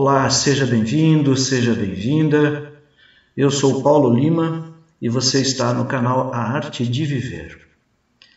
[0.00, 2.72] Olá, seja bem-vindo, seja bem-vinda.
[3.36, 4.72] Eu sou Paulo Lima
[5.02, 7.66] e você está no canal A Arte de Viver.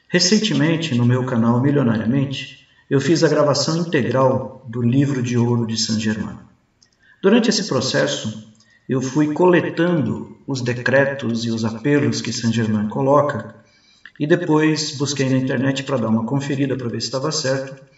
[0.07, 5.79] Recentemente, no meu canal Milionariamente, eu fiz a gravação integral do livro de ouro de
[5.79, 6.39] Saint Germain.
[7.21, 8.52] Durante esse processo,
[8.89, 13.54] eu fui coletando os decretos e os apelos que Saint Germain coloca
[14.20, 17.90] e depois busquei na internet para dar uma conferida para ver se estava certo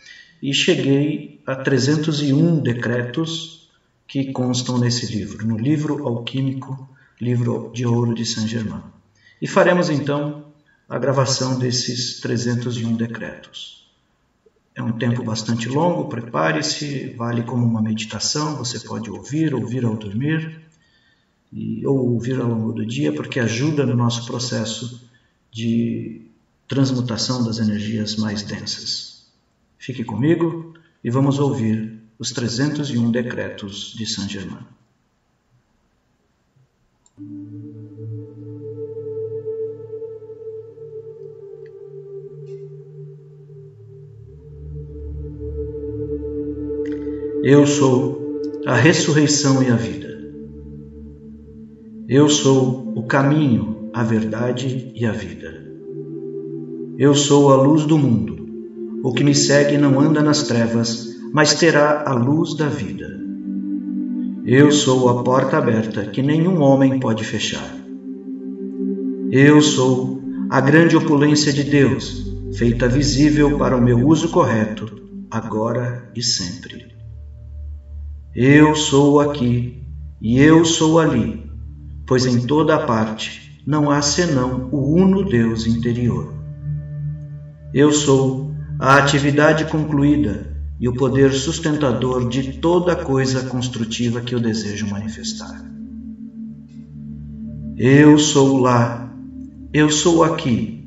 [0.44, 3.70] e cheguei a 301 decretos
[4.06, 6.90] que constam nesse livro, no livro alquímico,
[7.22, 8.84] livro de ouro de Saint Germain.
[9.42, 10.48] E faremos então
[10.90, 13.90] a gravação desses 301 decretos.
[14.76, 19.96] É um tempo bastante longo, prepare-se, vale como uma meditação, você pode ouvir, ouvir ao
[19.96, 20.60] dormir,
[21.54, 25.10] e, ou ouvir ao longo do dia, porque ajuda no nosso processo
[25.50, 26.28] de
[26.68, 29.13] transmutação das energias mais densas.
[29.84, 30.72] Fique comigo
[31.04, 34.66] e vamos ouvir os 301 decretos de Saint Germain.
[47.44, 50.32] Eu sou a ressurreição e a vida.
[52.08, 55.62] Eu sou o caminho, a verdade e a vida.
[56.98, 58.43] Eu sou a luz do mundo.
[59.04, 63.06] O que me segue não anda nas trevas, mas terá a luz da vida.
[64.46, 67.76] Eu sou a porta aberta que nenhum homem pode fechar.
[69.30, 74.86] Eu sou a grande opulência de Deus, feita visível para o meu uso correto,
[75.30, 76.86] agora e sempre.
[78.34, 79.84] Eu sou aqui
[80.22, 81.44] e eu sou ali,
[82.08, 86.34] pois em toda a parte não há senão o uno Deus interior.
[87.74, 94.40] Eu sou a atividade concluída e o poder sustentador de toda coisa construtiva que eu
[94.40, 95.64] desejo manifestar.
[97.78, 99.12] Eu sou lá,
[99.72, 100.86] eu sou aqui,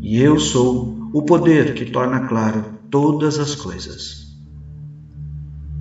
[0.00, 4.22] e eu sou o poder que torna claro todas as coisas.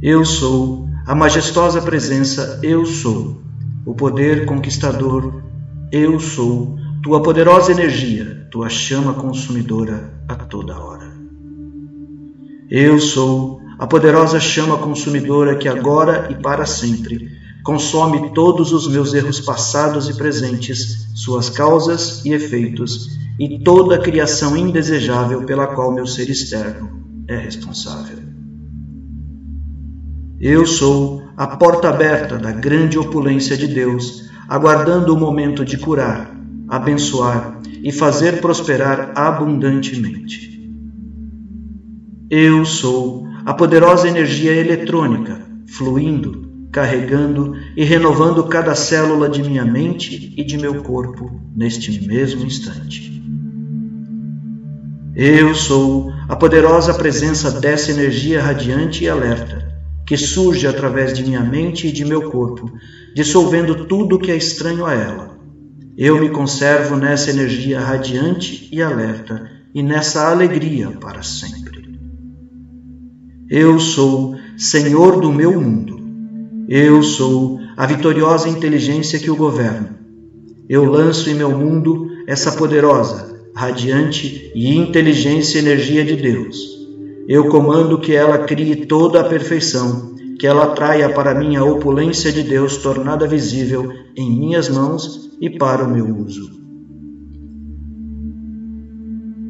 [0.01, 3.41] Eu sou a majestosa presença, eu sou
[3.85, 5.43] o poder conquistador,
[5.91, 11.10] eu sou, tua poderosa energia, tua chama consumidora a toda hora.
[12.71, 17.29] Eu sou a poderosa chama consumidora que agora e para sempre
[17.65, 24.01] consome todos os meus erros passados e presentes, suas causas e efeitos, e toda a
[24.01, 28.19] criação indesejável pela qual meu ser externo é responsável.
[30.39, 36.33] Eu sou a porta aberta da grande opulência de Deus, aguardando o momento de curar,
[36.69, 40.50] abençoar e fazer prosperar abundantemente.
[42.33, 50.33] Eu sou a poderosa energia eletrônica, fluindo, carregando e renovando cada célula de minha mente
[50.37, 53.21] e de meu corpo neste mesmo instante.
[55.13, 59.67] Eu sou a poderosa presença dessa energia radiante e alerta
[60.07, 62.71] que surge através de minha mente e de meu corpo,
[63.13, 65.37] dissolvendo tudo que é estranho a ela.
[65.97, 71.60] Eu me conservo nessa energia radiante e alerta e nessa alegria para sempre.
[73.51, 75.99] Eu sou Senhor do meu mundo.
[76.67, 79.99] Eu sou a vitoriosa inteligência que o governa.
[80.67, 86.81] Eu lanço em meu mundo essa poderosa, radiante e inteligência energia de Deus
[87.27, 92.31] eu comando que ela crie toda a perfeição, que ela traia para mim a opulência
[92.31, 96.51] de Deus tornada visível em minhas mãos e para o meu uso.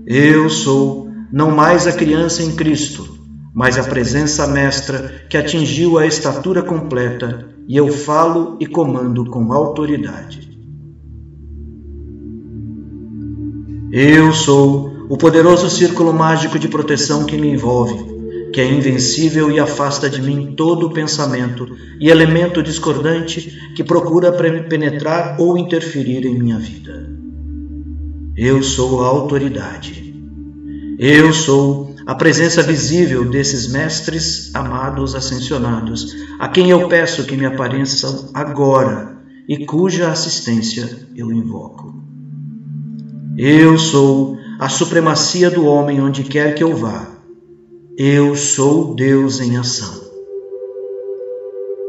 [0.05, 3.17] Eu sou não mais a criança em Cristo,
[3.53, 9.51] mas a presença mestra que atingiu a estatura completa, e eu falo e comando com
[9.51, 10.49] autoridade.
[13.91, 19.59] Eu sou o poderoso círculo mágico de proteção que me envolve, que é invencível e
[19.59, 21.67] afasta de mim todo pensamento
[21.99, 27.09] e elemento discordante que procura penetrar ou interferir em minha vida.
[28.35, 30.15] Eu sou a autoridade.
[30.97, 37.45] Eu sou a presença visível desses mestres amados ascensionados, a quem eu peço que me
[37.45, 39.17] apareçam agora
[39.47, 42.03] e cuja assistência eu invoco.
[43.37, 47.07] Eu sou a supremacia do homem onde quer que eu vá.
[47.97, 50.01] Eu sou Deus em ação.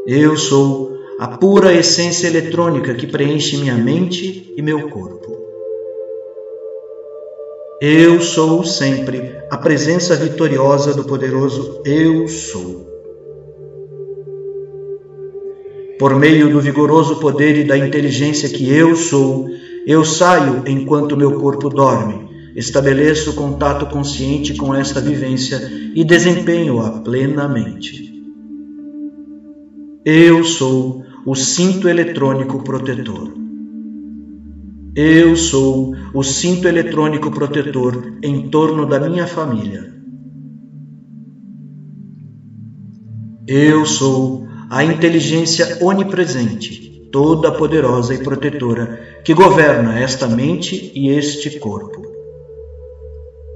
[0.07, 5.37] Eu sou a pura essência eletrônica que preenche minha mente e meu corpo.
[7.81, 12.87] Eu sou sempre a presença vitoriosa do poderoso Eu sou.
[15.99, 19.47] Por meio do vigoroso poder e da inteligência que eu sou,
[19.85, 28.11] eu saio enquanto meu corpo dorme, estabeleço contato consciente com esta vivência e desempenho-a plenamente.
[30.03, 33.42] Eu sou o cinto eletrônico protetor.
[34.95, 39.91] Eu sou o cinto eletrônico protetor em torno da minha família.
[43.47, 51.59] Eu sou a inteligência onipresente, toda poderosa e protetora que governa esta mente e este
[51.59, 52.03] corpo.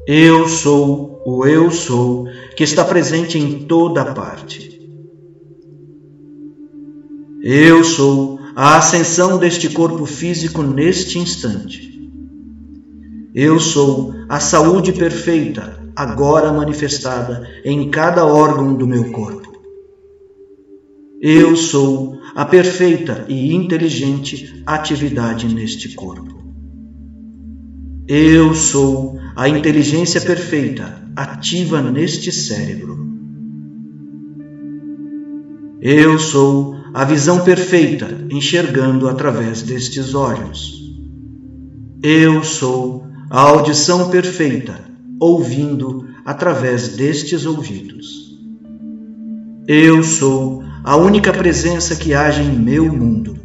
[0.08, 4.82] Eu sou o Eu Sou que está presente em toda parte.
[7.44, 12.10] Eu sou a ascensão deste corpo físico neste instante.
[13.36, 19.62] Eu sou a saúde perfeita, agora manifestada em cada órgão do meu corpo.
[21.22, 26.44] Eu sou a perfeita e inteligente atividade neste corpo.
[28.08, 33.06] Eu sou a inteligência perfeita ativa neste cérebro.
[35.80, 40.82] Eu sou a visão perfeita enxergando através destes olhos.
[42.02, 44.82] Eu sou a audição perfeita
[45.20, 48.36] ouvindo através destes ouvidos.
[49.68, 53.38] Eu sou a única presença que age em meu mundo.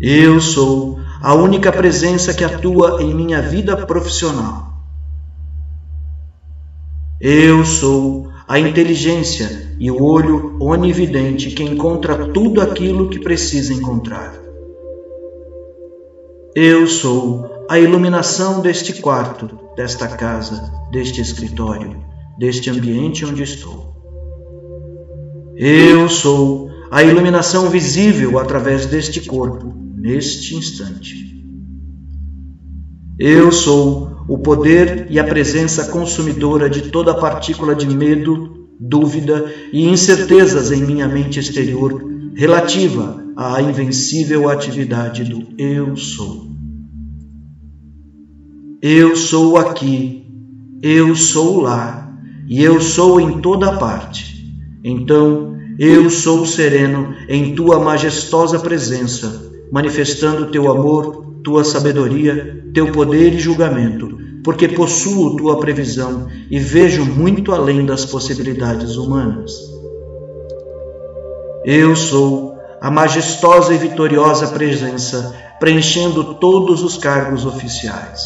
[0.00, 4.84] Eu sou a única presença que atua em minha vida profissional.
[7.20, 14.34] Eu sou a inteligência e o olho onividente que encontra tudo aquilo que precisa encontrar.
[16.54, 22.02] Eu sou a iluminação deste quarto, desta casa, deste escritório,
[22.38, 23.94] deste ambiente onde estou.
[25.56, 31.28] Eu sou a iluminação visível através deste corpo, neste instante.
[33.18, 39.86] Eu sou o poder e a presença consumidora de toda partícula de medo, dúvida e
[39.86, 42.04] incertezas em minha mente exterior
[42.34, 46.48] relativa à invencível atividade do Eu sou.
[48.80, 50.24] Eu sou aqui,
[50.82, 52.16] eu sou lá
[52.46, 54.54] e eu sou em toda parte.
[54.84, 63.34] Então, eu sou sereno em tua majestosa presença manifestando teu amor, tua sabedoria, teu poder
[63.34, 69.52] e julgamento, porque possuo tua previsão e vejo muito além das possibilidades humanas.
[71.66, 78.22] Eu sou a majestosa e vitoriosa presença preenchendo todos os cargos oficiais.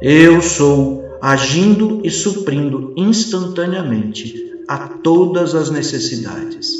[0.00, 4.36] Eu sou agindo e suprindo instantaneamente
[4.68, 6.70] a todas as necessidades.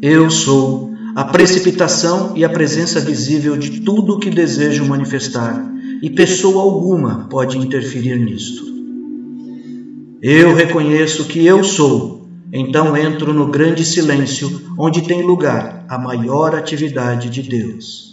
[0.00, 5.62] Eu sou a precipitação e a presença visível de tudo o que desejo manifestar,
[6.00, 8.64] e pessoa alguma pode interferir nisto.
[10.22, 16.54] Eu reconheço que eu sou, então entro no grande silêncio onde tem lugar a maior
[16.54, 18.12] atividade de Deus.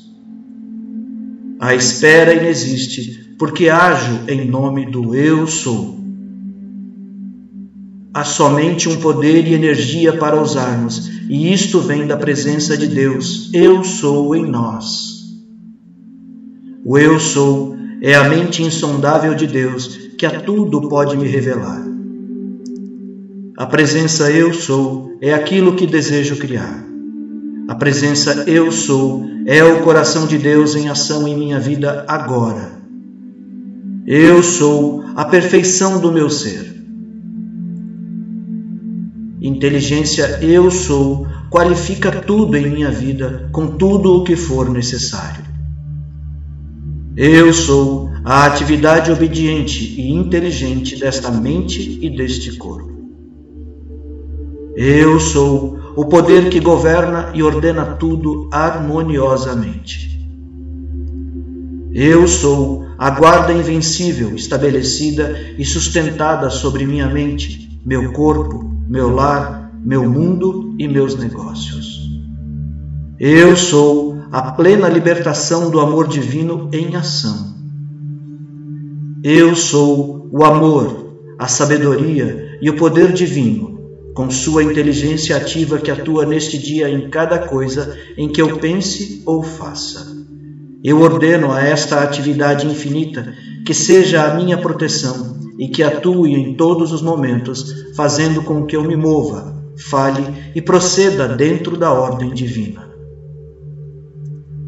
[1.59, 5.98] A espera inexiste, porque ajo em nome do Eu sou
[8.13, 13.49] há somente um poder e energia para usarmos, e isto vem da presença de Deus.
[13.53, 15.19] Eu sou em nós.
[16.83, 21.85] O eu sou é a mente insondável de Deus que a tudo pode me revelar.
[23.57, 26.83] A presença eu sou é aquilo que desejo criar.
[27.67, 32.71] A presença eu sou é o coração de Deus em ação em minha vida agora.
[34.07, 36.68] Eu sou a perfeição do meu ser.
[39.41, 45.43] Inteligência eu sou qualifica tudo em minha vida com tudo o que for necessário.
[47.15, 52.99] Eu sou a atividade obediente e inteligente desta mente e deste corpo.
[54.75, 60.09] Eu sou o poder que governa e ordena tudo harmoniosamente.
[61.91, 69.71] Eu sou a guarda invencível estabelecida e sustentada sobre minha mente, meu corpo, meu lar,
[69.85, 72.09] meu mundo e meus negócios.
[73.19, 77.53] Eu sou a plena libertação do amor divino em ação.
[79.23, 83.79] Eu sou o amor, a sabedoria e o poder divino,
[84.15, 89.21] com sua inteligência ativa que atua neste dia em cada coisa em que eu pense
[89.23, 90.17] ou faça.
[90.83, 96.55] Eu ordeno a esta atividade infinita que seja a minha proteção e que atue em
[96.55, 100.25] todos os momentos, fazendo com que eu me mova, fale
[100.55, 102.87] e proceda dentro da ordem divina.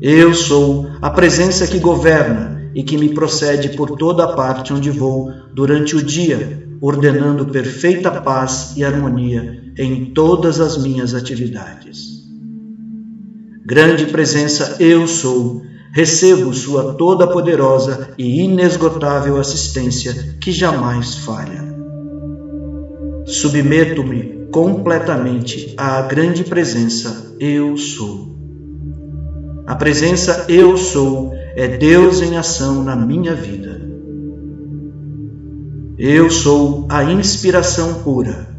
[0.02, 4.92] Eu sou a presença que governa e que me procede por toda a parte onde
[4.92, 12.22] vou durante o dia, ordenando perfeita paz e harmonia em todas as minhas atividades.
[13.66, 21.64] Grande presença eu sou, recebo sua toda poderosa e inesgotável assistência que jamais falha.
[23.26, 28.36] Submeto-me completamente à grande presença eu sou.
[29.66, 33.82] A presença eu sou é Deus em ação na minha vida.
[35.98, 38.50] Eu sou a inspiração pura.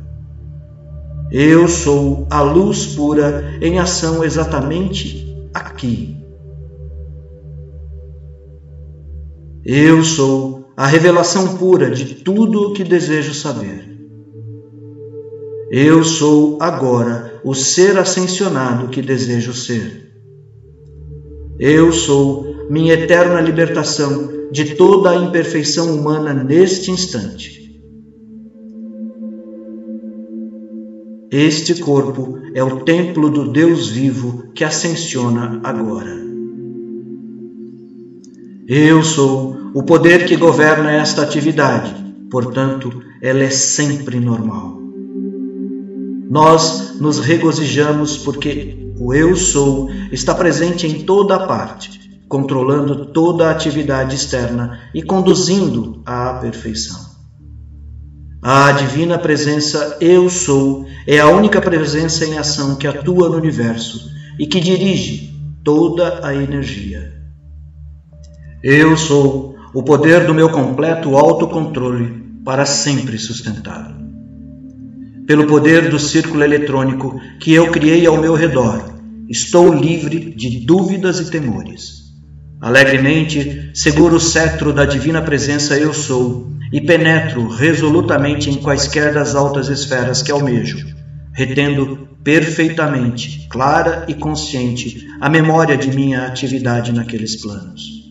[1.30, 6.21] Eu sou a luz pura em ação exatamente aqui.
[9.64, 13.88] Eu sou a revelação pura de tudo o que desejo saber.
[15.70, 20.10] Eu sou agora o ser ascensionado que desejo ser.
[21.60, 27.80] Eu sou minha eterna libertação de toda a imperfeição humana neste instante.
[31.30, 36.31] Este corpo é o templo do Deus vivo que ascensiona agora.
[38.74, 41.94] Eu sou o poder que governa esta atividade,
[42.30, 44.78] portanto, ela é sempre normal.
[46.30, 53.50] Nós nos regozijamos porque o Eu Sou está presente em toda parte, controlando toda a
[53.50, 56.98] atividade externa e conduzindo à perfeição.
[58.40, 64.08] A divina presença Eu Sou é a única presença em ação que atua no universo
[64.38, 65.30] e que dirige
[65.62, 67.21] toda a energia.
[68.62, 73.92] Eu sou o poder do meu completo autocontrole para sempre sustentado.
[75.26, 78.94] Pelo poder do círculo eletrônico que eu criei ao meu redor,
[79.28, 82.02] estou livre de dúvidas e temores.
[82.60, 89.34] Alegremente seguro o cetro da divina presença eu sou e penetro resolutamente em quaisquer das
[89.34, 90.86] altas esferas que almejo,
[91.32, 98.01] retendo perfeitamente, clara e consciente, a memória de minha atividade naqueles planos.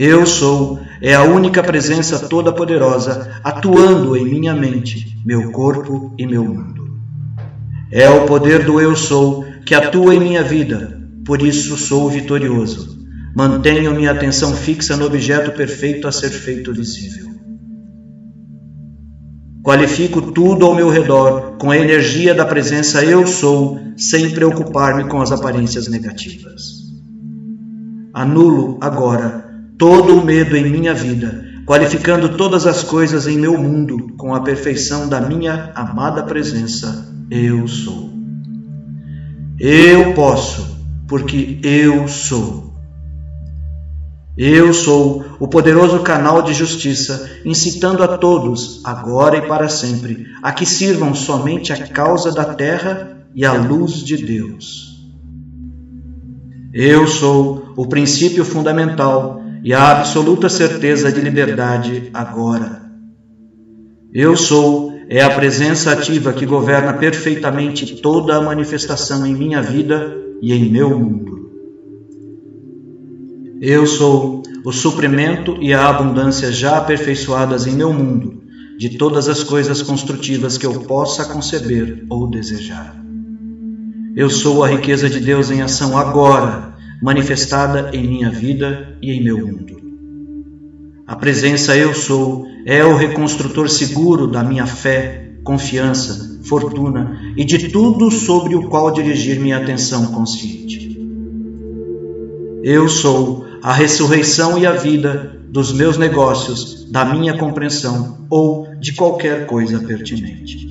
[0.00, 6.44] Eu sou é a única presença toda-poderosa atuando em minha mente, meu corpo e meu
[6.44, 7.00] mundo.
[7.90, 12.96] É o poder do Eu Sou que atua em minha vida, por isso sou vitorioso
[13.34, 17.26] Mantenho minha atenção fixa no objeto perfeito a ser feito visível.
[19.64, 25.20] Qualifico tudo ao meu redor com a energia da presença Eu Sou, sem preocupar-me com
[25.20, 26.86] as aparências negativas.
[28.14, 29.47] Anulo agora
[29.78, 34.40] todo o medo em minha vida, qualificando todas as coisas em meu mundo com a
[34.40, 38.08] perfeição da minha amada presença Eu Sou.
[39.60, 42.74] Eu posso, porque eu sou.
[44.36, 50.52] Eu sou o poderoso canal de justiça, incitando a todos, agora e para sempre, a
[50.52, 54.96] que sirvam somente a causa da terra e a luz de Deus.
[56.72, 62.82] Eu sou o princípio fundamental e a absoluta certeza de liberdade agora.
[64.12, 70.14] Eu sou é a presença ativa que governa perfeitamente toda a manifestação em minha vida
[70.42, 71.50] e em meu mundo.
[73.60, 78.42] Eu sou o suprimento e a abundância já aperfeiçoadas em meu mundo,
[78.76, 82.94] de todas as coisas construtivas que eu possa conceber ou desejar.
[84.14, 86.67] Eu sou a riqueza de Deus em ação agora,
[87.02, 89.78] manifestada em minha vida e em meu mundo.
[91.06, 97.68] A presença Eu Sou é o reconstrutor seguro da minha fé, confiança, fortuna e de
[97.68, 100.98] tudo sobre o qual dirigir minha atenção consciente.
[102.62, 108.92] Eu sou a ressurreição e a vida dos meus negócios, da minha compreensão ou de
[108.92, 110.68] qualquer coisa pertinente.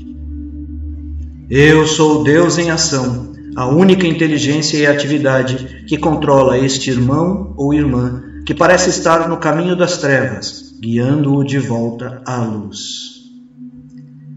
[1.50, 7.74] Eu sou Deus em ação, a única inteligência e atividade que controla este irmão ou
[7.74, 13.16] irmã que parece estar no caminho das trevas, guiando-o de volta à luz.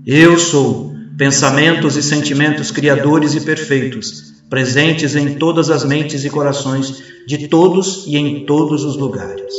[0.07, 7.03] Eu sou pensamentos e sentimentos criadores e perfeitos, presentes em todas as mentes e corações
[7.27, 9.53] de todos e em todos os lugares.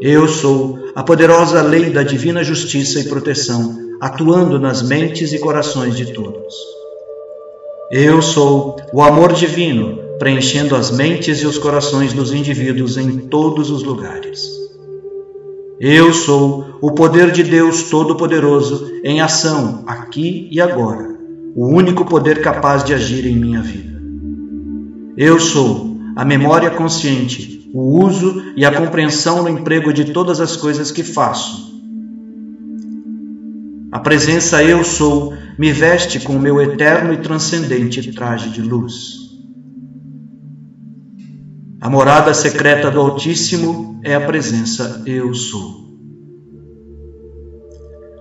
[0.00, 5.94] Eu sou a poderosa lei da divina justiça e proteção, atuando nas mentes e corações
[5.94, 6.75] de todos.
[7.90, 13.70] Eu sou o amor divino, preenchendo as mentes e os corações dos indivíduos em todos
[13.70, 14.50] os lugares.
[15.78, 21.16] Eu sou o poder de Deus Todo-Poderoso em ação aqui e agora,
[21.54, 23.96] o único poder capaz de agir em minha vida.
[25.16, 30.56] Eu sou a memória consciente, o uso e a compreensão no emprego de todas as
[30.56, 31.72] coisas que faço.
[33.92, 39.26] A presença Eu Sou me veste com o meu eterno e transcendente traje de luz.
[41.80, 45.86] A morada secreta do Altíssimo é a presença Eu Sou.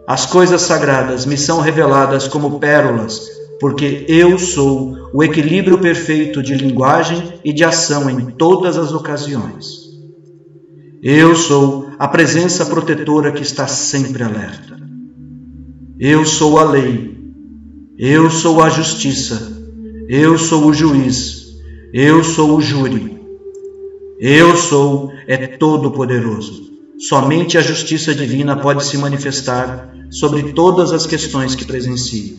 [0.08, 3.28] As coisas sagradas me são reveladas como pérolas,
[3.60, 9.86] porque eu sou o equilíbrio perfeito de linguagem e de ação em todas as ocasiões.
[11.02, 14.78] Eu sou a presença protetora que está sempre alerta.
[16.00, 17.15] Eu sou a lei.
[17.98, 19.54] Eu sou a justiça.
[20.10, 21.56] Eu sou o juiz.
[21.94, 23.18] Eu sou o júri.
[24.20, 26.66] Eu sou é todo-poderoso.
[27.00, 32.38] Somente a justiça divina pode se manifestar sobre todas as questões que presencio.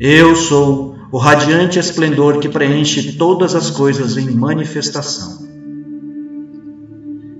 [0.00, 5.46] Eu sou o radiante esplendor que preenche todas as coisas em manifestação.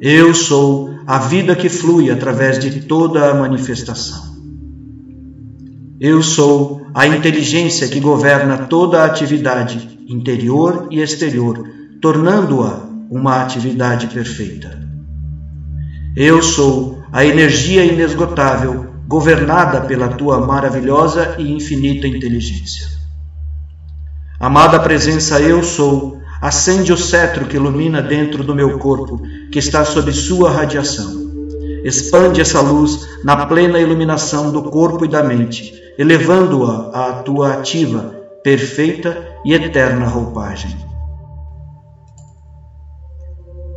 [0.01, 4.34] Eu sou a vida que flui através de toda a manifestação.
[6.07, 11.67] Eu sou a inteligência que governa toda a atividade interior e exterior
[12.03, 14.79] tornando-a uma atividade perfeita.
[16.15, 22.87] Eu sou a energia inesgotável governada pela tua maravilhosa e infinita inteligência.
[24.39, 29.87] Amada presença, eu sou, acende o cetro que ilumina dentro do meu corpo, que está
[29.87, 31.24] sob sua radiação.
[31.85, 38.25] Expande essa luz na plena iluminação do corpo e da mente, elevando-a à tua ativa,
[38.43, 40.75] perfeita e eterna roupagem.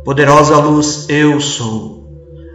[0.06, 2.08] Poderosa luz, eu sou.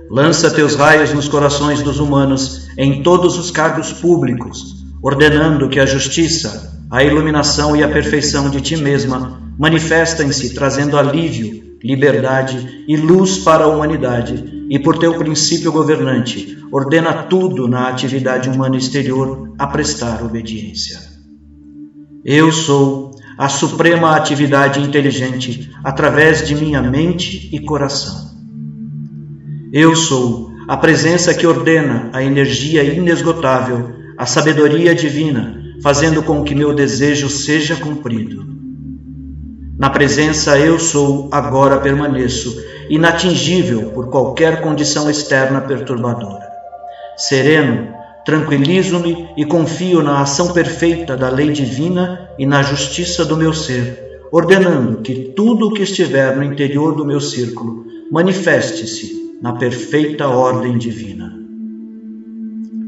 [0.10, 5.86] Lança teus raios nos corações dos humanos em todos os cargos públicos, ordenando que a
[5.86, 13.38] justiça, a iluminação e a perfeição de ti mesma manifestem-se, trazendo alívio, liberdade e luz
[13.38, 19.68] para a humanidade, e por teu princípio governante, ordena tudo na atividade humana exterior a
[19.68, 21.00] prestar obediência.
[22.26, 28.32] Eu sou a suprema atividade inteligente através de minha mente e coração.
[29.72, 36.56] Eu sou a presença que ordena a energia inesgotável, a sabedoria divina, fazendo com que
[36.56, 38.63] meu desejo seja cumprido.
[39.84, 46.48] Na presença eu sou, agora permaneço, inatingível por qualquer condição externa perturbadora.
[47.18, 47.90] Sereno,
[48.24, 54.22] Tranquilizo-me e confio na ação perfeita da lei divina e na justiça do meu ser,
[54.32, 60.78] ordenando que tudo o que estiver no interior do meu círculo manifeste-se na perfeita ordem
[60.78, 61.38] divina.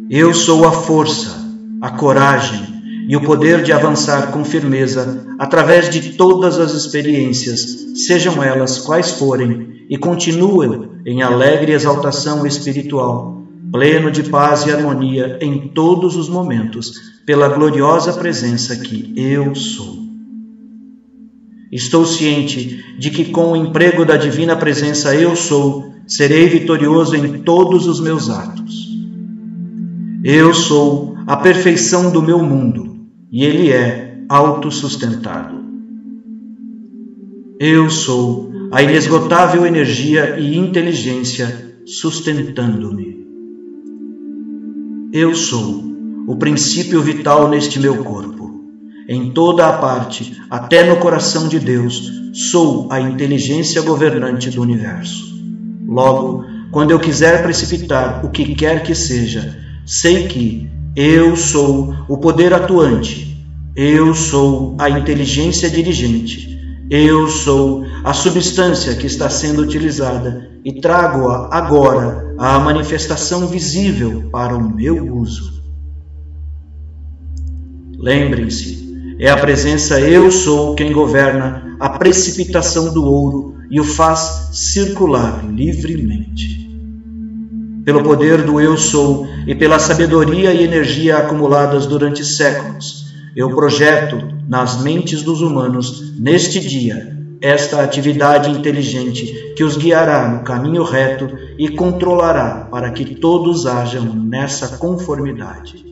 [0.09, 1.45] Eu sou a força,
[1.81, 2.74] a coragem
[3.07, 9.11] e o poder de avançar com firmeza através de todas as experiências, sejam elas quais
[9.11, 13.35] forem, e continuem em alegre exaltação espiritual
[13.71, 16.93] pleno de paz e harmonia em todos os momentos,
[17.25, 19.97] pela gloriosa presença que eu sou.
[21.71, 27.39] Estou ciente de que, com o emprego da divina presença eu sou, serei vitorioso em
[27.39, 28.95] todos os meus atos.
[30.23, 32.94] Eu sou a perfeição do meu mundo
[33.35, 35.61] e ele é autossustentado.
[37.59, 43.27] Eu sou a inesgotável energia e inteligência sustentando-me.
[45.11, 45.83] Eu sou
[46.25, 48.63] o princípio vital neste meu corpo.
[49.05, 55.35] Em toda a parte, até no coração de Deus, sou a inteligência governante do universo.
[55.85, 62.17] Logo, quando eu quiser precipitar o que quer que seja, sei que eu sou o
[62.17, 66.57] poder atuante, eu sou a inteligência dirigente,
[66.89, 74.55] eu sou a substância que está sendo utilizada e trago-a agora à manifestação visível para
[74.55, 75.61] o meu uso.
[77.97, 84.49] Lembrem-se, é a presença Eu Sou quem governa a precipitação do ouro e o faz
[84.53, 86.64] circular livremente.
[87.85, 94.17] Pelo poder do Eu Sou e pela sabedoria e energia acumuladas durante séculos, eu projeto
[94.49, 101.29] nas mentes dos humanos, neste dia, esta atividade inteligente que os guiará no caminho reto
[101.59, 105.85] e controlará para que todos hajam nessa conformidade.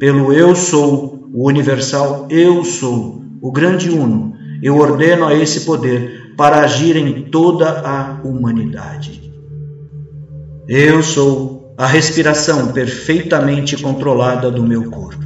[0.00, 6.34] Pelo Eu Sou, o universal Eu Sou, o grande Uno, eu ordeno a esse poder
[6.36, 9.27] para agir em toda a humanidade.
[10.68, 15.24] Eu sou a respiração perfeitamente controlada do meu corpo.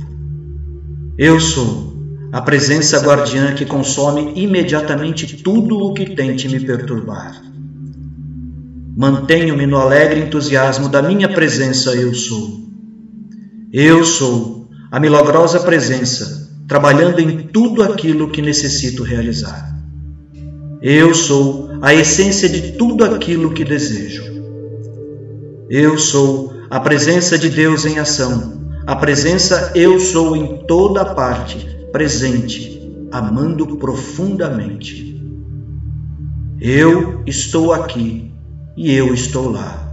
[1.19, 1.97] Eu sou
[2.31, 7.43] a presença guardiã que consome imediatamente tudo o que tente me perturbar.
[8.97, 12.61] Mantenho-me no alegre entusiasmo da minha presença, eu sou.
[13.73, 19.77] Eu sou a milagrosa presença, trabalhando em tudo aquilo que necessito realizar.
[20.81, 24.32] Eu sou a essência de tudo aquilo que desejo.
[25.71, 31.67] Eu sou a presença de Deus em ação, a presença eu sou em toda parte,
[31.93, 35.23] presente, amando profundamente.
[36.61, 38.33] Eu estou aqui
[38.77, 39.89] e eu estou lá.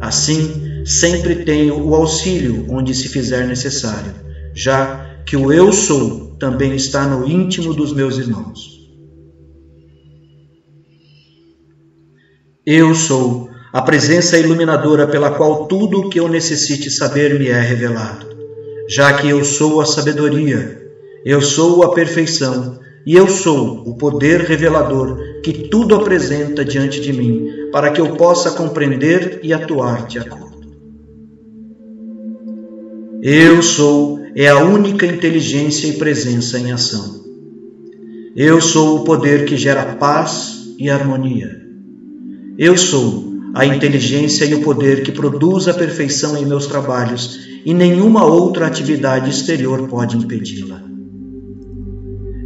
[0.00, 4.14] Assim, sempre tenho o auxílio onde se fizer necessário,
[4.54, 8.80] já que o eu sou também está no íntimo dos meus irmãos.
[12.66, 17.60] Eu sou a presença iluminadora pela qual tudo o que eu necessite saber me é
[17.60, 18.26] revelado,
[18.88, 20.90] já que eu sou a sabedoria,
[21.24, 27.12] eu sou a perfeição e eu sou o poder revelador que tudo apresenta diante de
[27.12, 30.50] mim, para que eu possa compreender e atuar de acordo.
[33.22, 37.20] Eu sou é a única inteligência e presença em ação.
[38.36, 41.50] Eu sou o poder que gera paz e harmonia.
[42.56, 47.74] Eu sou a inteligência e o poder que produz a perfeição em meus trabalhos, e
[47.74, 50.80] nenhuma outra atividade exterior pode impedi-la.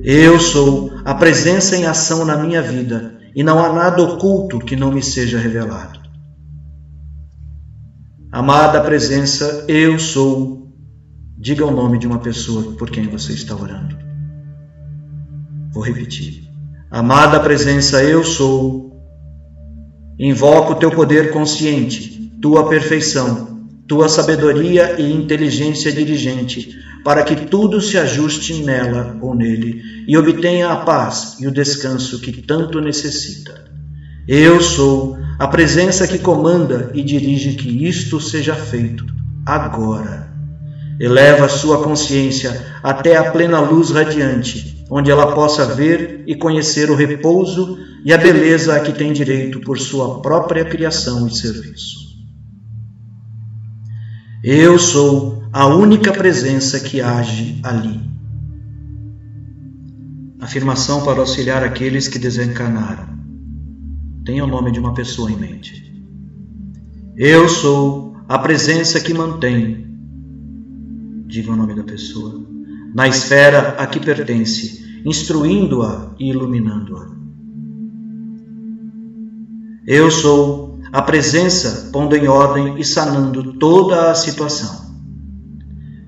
[0.02, 4.76] Eu sou a presença em ação na minha vida e não há nada oculto que
[4.76, 5.98] não me seja revelado.
[8.30, 10.72] Amada presença, eu sou.
[11.38, 13.96] Diga o nome de uma pessoa por quem você está orando.
[15.72, 16.50] Vou repetir.
[16.90, 18.83] Amada presença, eu sou.
[20.18, 27.80] Invoco o teu poder consciente, tua perfeição, tua sabedoria e inteligência dirigente para que tudo
[27.80, 33.64] se ajuste nela ou nele e obtenha a paz e o descanso que tanto necessita.
[34.26, 39.04] Eu sou a presença que comanda e dirige que isto seja feito
[39.44, 40.33] agora.
[41.00, 46.94] Eleva sua consciência até a plena luz radiante, onde ela possa ver e conhecer o
[46.94, 52.04] repouso e a beleza a que tem direito por sua própria criação e serviço.
[54.42, 57.98] Eu sou a única presença que age ali.
[60.38, 63.08] Afirmação para auxiliar aqueles que desencarnaram.
[64.24, 65.94] Tenha o nome de uma pessoa em mente.
[67.16, 69.93] Eu sou a presença que mantém.
[71.34, 72.46] Diga o nome da pessoa.
[72.94, 77.08] Na esfera a que pertence, instruindo-a e iluminando-a.
[79.84, 84.94] Eu sou a presença pondo em ordem e sanando toda a situação.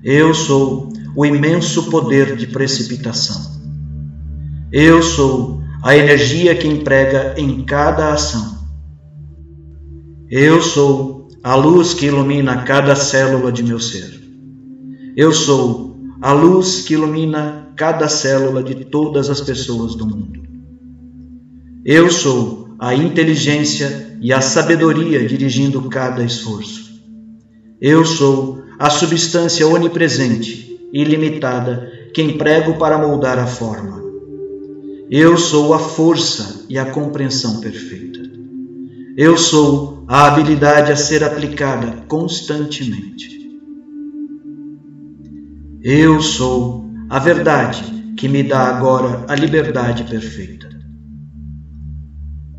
[0.01, 3.59] Eu sou o imenso poder de precipitação.
[4.71, 8.65] Eu sou a energia que emprega em cada ação.
[10.29, 14.26] Eu sou a luz que ilumina cada célula de meu ser.
[15.17, 20.43] Eu sou a luz que ilumina cada célula de todas as pessoas do mundo.
[21.83, 27.01] Eu sou a inteligência e a sabedoria dirigindo cada esforço.
[27.81, 33.99] Eu sou a substância onipresente, ilimitada, que emprego para moldar a forma.
[35.09, 38.19] Eu sou a força e a compreensão perfeita.
[39.17, 43.36] Eu sou a habilidade a ser aplicada constantemente.
[45.83, 50.67] Eu sou a verdade que me dá agora a liberdade perfeita.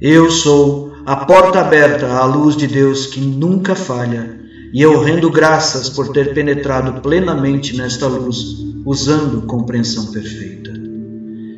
[0.00, 4.38] Eu sou a porta aberta à luz de Deus que nunca falha
[4.72, 10.72] e eu rendo graças por ter penetrado plenamente nesta luz, usando compreensão perfeita.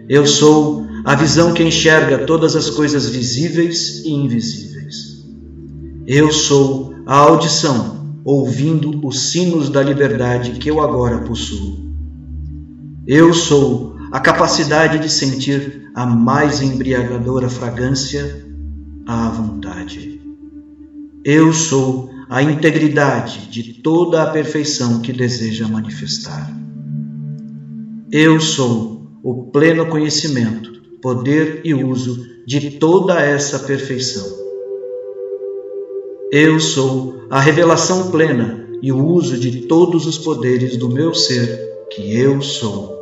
[0.09, 5.25] Eu sou a visão que enxerga todas as coisas visíveis e invisíveis.
[6.07, 11.90] Eu sou a audição, ouvindo os sinos da liberdade que eu agora possuo.
[13.06, 18.44] Eu sou a capacidade de sentir a mais embriagadora fragrância
[19.06, 20.20] à vontade.
[21.24, 26.50] Eu sou a integridade de toda a perfeição que deseja manifestar.
[28.12, 34.39] Eu sou o pleno conhecimento, poder e uso de toda essa perfeição.
[36.33, 41.59] Eu sou a revelação plena e o uso de todos os poderes do meu ser,
[41.90, 42.97] que eu sou.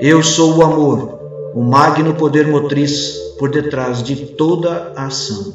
[0.00, 1.20] Eu sou o amor,
[1.54, 5.52] o magno poder motriz por detrás de toda a ação.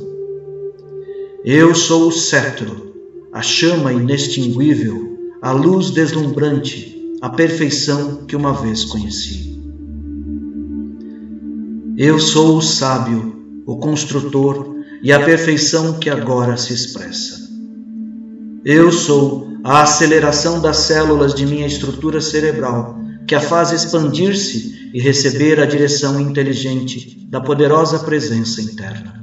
[1.43, 2.93] Eu sou o cetro,
[3.31, 9.59] a chama inextinguível, a luz deslumbrante, a perfeição que uma vez conheci.
[11.97, 17.43] Eu sou o sábio, o construtor e a perfeição que agora se expressa.
[18.63, 25.01] Eu sou a aceleração das células de minha estrutura cerebral, que a faz expandir-se e
[25.01, 29.21] receber a direção inteligente da poderosa presença interna.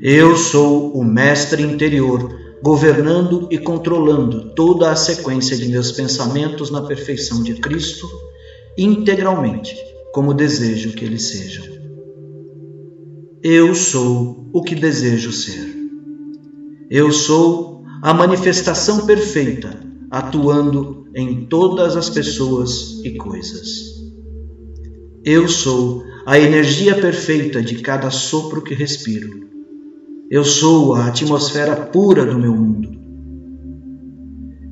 [0.00, 6.80] Eu sou o mestre interior, governando e controlando toda a sequência de meus pensamentos na
[6.80, 8.08] perfeição de Cristo,
[8.78, 9.76] integralmente,
[10.14, 11.71] como desejo que eles sejam.
[13.44, 15.74] Eu sou o que desejo ser.
[16.88, 24.00] Eu sou a manifestação perfeita, atuando em todas as pessoas e coisas.
[25.24, 29.48] Eu sou a energia perfeita de cada sopro que respiro.
[30.30, 32.90] Eu sou a atmosfera pura do meu mundo.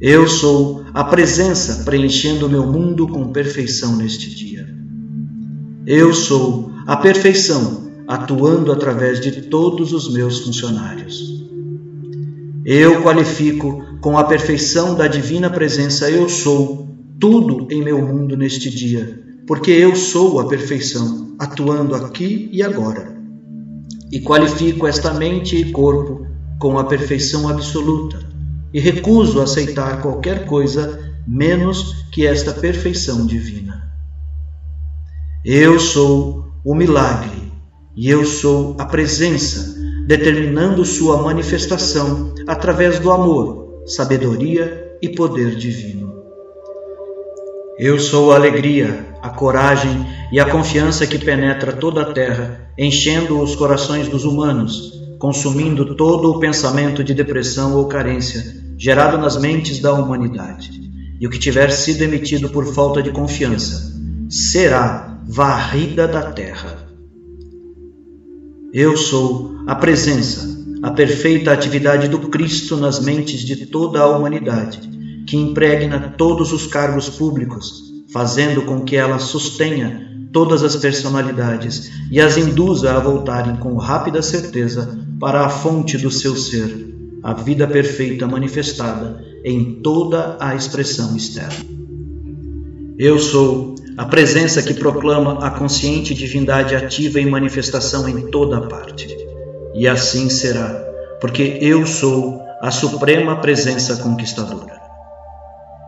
[0.00, 4.72] Eu sou a presença preenchendo o meu mundo com perfeição neste dia.
[5.84, 11.46] Eu sou a perfeição atuando através de todos os meus funcionários.
[12.64, 16.88] Eu qualifico com a perfeição da divina presença eu sou
[17.20, 23.16] tudo em meu mundo neste dia, porque eu sou a perfeição, atuando aqui e agora.
[24.10, 26.26] E qualifico esta mente e corpo
[26.58, 28.18] com a perfeição absoluta,
[28.74, 33.88] e recuso aceitar qualquer coisa menos que esta perfeição divina.
[35.44, 37.49] Eu sou o milagre,
[37.96, 46.12] e eu sou a presença determinando sua manifestação através do amor, sabedoria e poder divino.
[47.78, 53.40] Eu sou a alegria, a coragem e a confiança que penetra toda a terra, enchendo
[53.40, 58.42] os corações dos humanos, consumindo todo o pensamento de depressão ou carência
[58.76, 60.70] gerado nas mentes da humanidade.
[61.20, 63.94] E o que tiver sido emitido por falta de confiança
[64.28, 66.89] será varrida da terra.
[68.72, 70.48] Eu sou a presença,
[70.80, 74.78] a perfeita atividade do Cristo nas mentes de toda a humanidade,
[75.26, 82.20] que impregna todos os cargos públicos, fazendo com que ela sustenha todas as personalidades e
[82.20, 87.66] as induza a voltarem com rápida certeza para a fonte do seu ser, a vida
[87.66, 91.64] perfeita manifestada em toda a expressão externa.
[92.96, 99.16] Eu sou a presença que proclama a consciente divindade ativa em manifestação em toda parte.
[99.74, 100.68] E assim será,
[101.20, 104.80] porque eu sou a suprema presença conquistadora.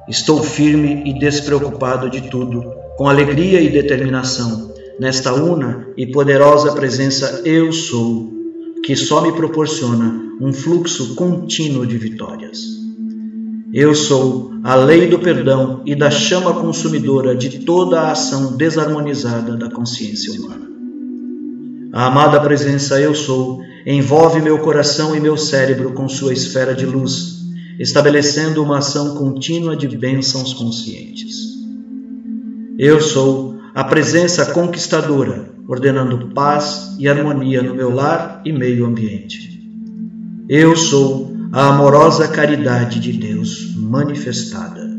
[0.09, 2.63] Estou firme e despreocupado de tudo,
[2.97, 8.31] com alegria e determinação, nesta una e poderosa presença eu sou,
[8.85, 12.83] que só me proporciona um fluxo contínuo de vitórias.
[13.73, 19.57] Eu sou a lei do perdão e da chama consumidora de toda a ação desarmonizada
[19.57, 20.69] da consciência humana.
[21.91, 26.85] A amada presença Eu Sou envolve meu coração e meu cérebro com sua esfera de
[26.85, 27.47] luz,
[27.79, 31.57] estabelecendo uma ação contínua de bênçãos conscientes.
[32.79, 39.51] Eu sou a presença conquistadora, ordenando paz e harmonia no meu lar e meio ambiente.
[40.47, 44.91] Eu sou a amorosa caridade de Deus manifestada.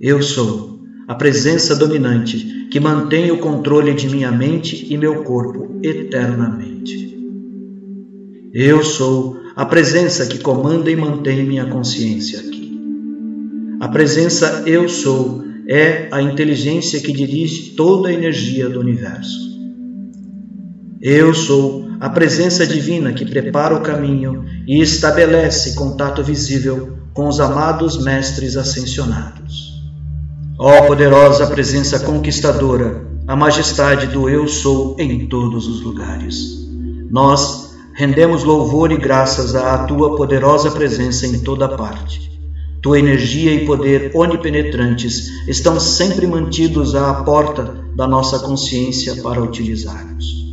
[0.00, 5.80] Eu sou a presença dominante que mantém o controle de minha mente e meu corpo
[5.82, 7.18] eternamente.
[8.54, 12.80] Eu sou a presença que comanda e mantém minha consciência aqui.
[13.80, 19.48] A presença Eu Sou é a inteligência que dirige toda a energia do universo.
[21.00, 27.40] Eu sou a presença divina que prepara o caminho e estabelece contato visível com os
[27.40, 29.82] amados mestres ascensionados.
[30.58, 36.68] Ó poderosa presença conquistadora, a majestade do Eu Sou em todos os lugares.
[37.10, 42.28] Nós rendemos louvor e graças à tua poderosa presença em toda parte.
[42.80, 50.47] Tua energia e poder onipenetrantes estão sempre mantidos à porta da nossa consciência para utilizarmos.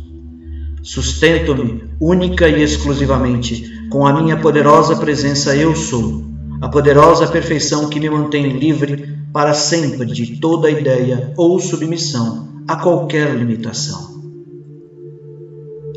[0.86, 6.22] Sustento-me única e exclusivamente com a minha poderosa presença Eu Sou,
[6.60, 12.76] a poderosa perfeição que me mantém livre para sempre de toda ideia ou submissão a
[12.76, 14.22] qualquer limitação.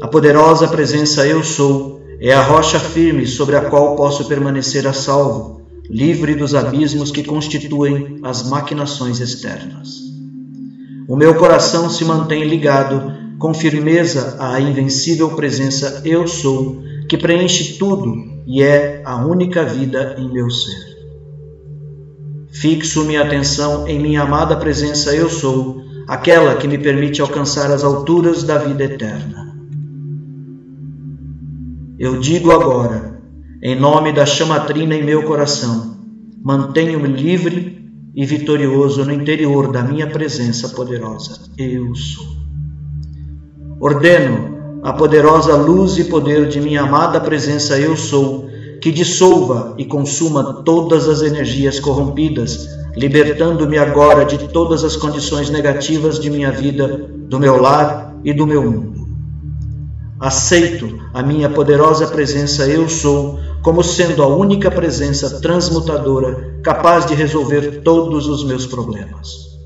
[0.02, 4.94] A poderosa presença Eu Sou é a rocha firme sobre a qual posso permanecer a
[4.94, 10.00] salvo, livre dos abismos que constituem as maquinações externas.
[11.08, 17.78] O meu coração se mantém ligado com firmeza à invencível presença Eu Sou, que preenche
[17.78, 18.14] tudo
[18.46, 20.90] e é a única vida em meu ser.
[22.52, 27.84] Fixo minha atenção em minha amada presença Eu Sou, aquela que me permite alcançar as
[27.84, 29.56] alturas da vida eterna.
[31.98, 33.22] Eu digo agora,
[33.64, 35.98] em nome da chamatrina em meu coração,
[36.44, 37.80] mantenho-me livre
[38.14, 41.40] e vitorioso no interior da minha presença poderosa.
[41.58, 42.39] Eu sou.
[43.82, 48.50] Ordeno a poderosa luz e poder de minha amada presença Eu sou,
[48.82, 56.20] que dissolva e consuma todas as energias corrompidas, libertando-me agora de todas as condições negativas
[56.20, 59.08] de minha vida, do meu lar e do meu mundo.
[60.20, 67.14] Aceito a minha poderosa presença Eu sou como sendo a única presença transmutadora capaz de
[67.14, 69.58] resolver todos os meus problemas.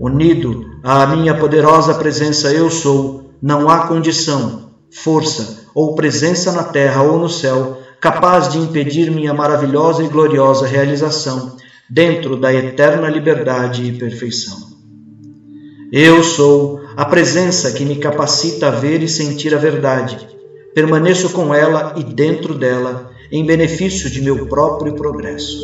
[0.00, 7.02] Unido à minha poderosa presença Eu Sou, não há condição, força ou presença na terra
[7.02, 11.54] ou no céu capaz de impedir minha maravilhosa e gloriosa realização
[11.90, 14.56] dentro da eterna liberdade e perfeição.
[15.92, 20.26] Eu sou a presença que me capacita a ver e sentir a verdade.
[20.74, 25.58] Permaneço com ela e dentro dela em benefício de meu próprio progresso.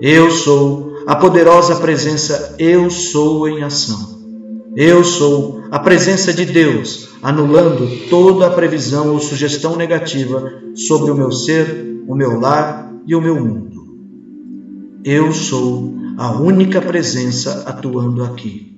[0.00, 4.17] Eu sou a poderosa presença Eu sou em ação.
[4.76, 11.14] Eu sou a presença de Deus, anulando toda a previsão ou sugestão negativa sobre o
[11.14, 13.68] meu ser, o meu lar e o meu mundo.
[15.04, 18.76] Eu sou a única presença atuando aqui.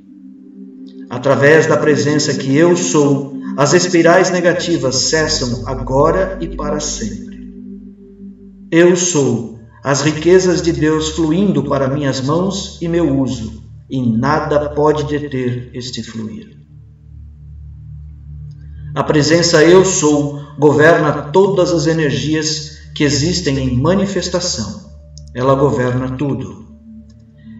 [1.08, 7.52] Através da presença que eu sou, as espirais negativas cessam agora e para sempre.
[8.70, 13.59] Eu sou as riquezas de Deus fluindo para minhas mãos e meu uso,
[13.90, 16.56] e nada pode deter este fluir.
[18.94, 24.90] A presença Eu Sou governa todas as energias que existem em manifestação.
[25.34, 26.66] Ela governa tudo.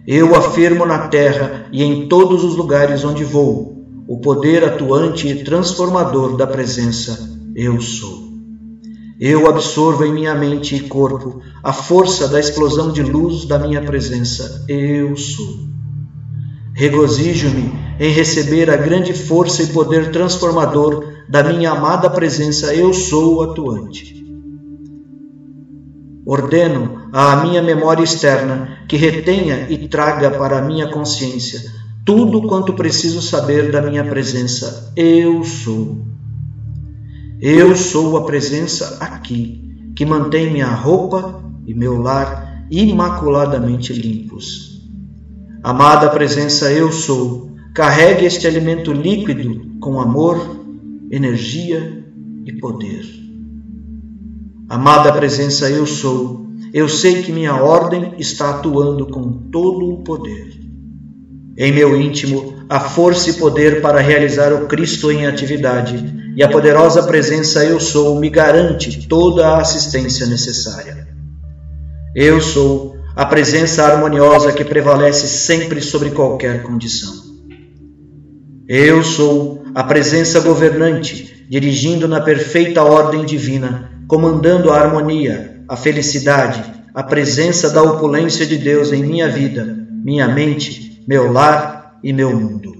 [0.07, 3.71] Eu afirmo na terra e em todos os lugares onde vou
[4.07, 8.31] o poder atuante e transformador da presença Eu Sou.
[9.19, 13.81] Eu absorvo em minha mente e corpo a força da explosão de luz da minha
[13.81, 14.65] presença.
[14.67, 15.70] Eu sou.
[16.81, 22.73] Regozijo-me em receber a grande força e poder transformador da minha amada presença.
[22.73, 24.25] Eu sou atuante.
[26.25, 31.61] Ordeno à minha memória externa que retenha e traga para a minha consciência
[32.03, 34.91] tudo quanto preciso saber da minha presença.
[34.95, 36.03] Eu sou.
[37.39, 44.70] Eu sou a presença aqui, que mantém minha roupa e meu lar imaculadamente limpos.
[45.63, 47.51] Amada presença, eu sou.
[47.75, 50.59] Carregue este alimento líquido com amor,
[51.11, 52.03] energia
[52.45, 53.05] e poder.
[54.67, 56.47] Amada presença, eu sou.
[56.73, 60.51] Eu sei que minha ordem está atuando com todo o poder.
[61.55, 66.49] Em meu íntimo, a força e poder para realizar o Cristo em atividade e a
[66.49, 71.07] poderosa presença Eu Sou me garante toda a assistência necessária.
[72.15, 77.13] Eu sou a presença harmoniosa que prevalece sempre sobre qualquer condição.
[78.67, 86.63] Eu sou a presença governante, dirigindo na perfeita ordem divina, comandando a harmonia, a felicidade,
[86.93, 92.35] a presença da opulência de Deus em minha vida, minha mente, meu lar e meu
[92.35, 92.71] mundo.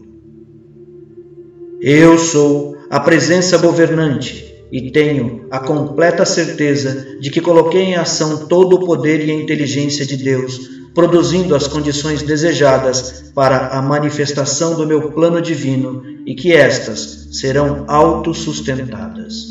[1.82, 8.47] Eu sou a presença governante e tenho a completa certeza de que coloquei em ação
[8.47, 14.75] todo o poder e a inteligência de Deus, produzindo as condições desejadas para a manifestação
[14.75, 19.47] do meu plano divino e que estas serão autossustentadas.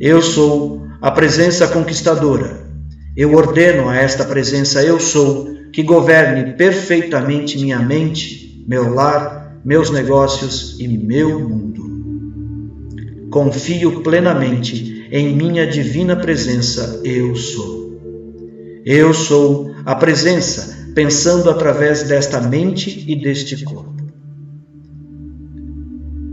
[0.00, 2.68] Eu sou a presença conquistadora.
[3.16, 9.90] Eu ordeno a esta presença Eu sou que governe perfeitamente minha mente, meu lar, meus
[9.90, 11.87] negócios e meu mundo.
[13.30, 17.78] Confio plenamente em minha divina presença, eu sou.
[18.84, 23.94] Eu sou a presença pensando através desta mente e deste corpo.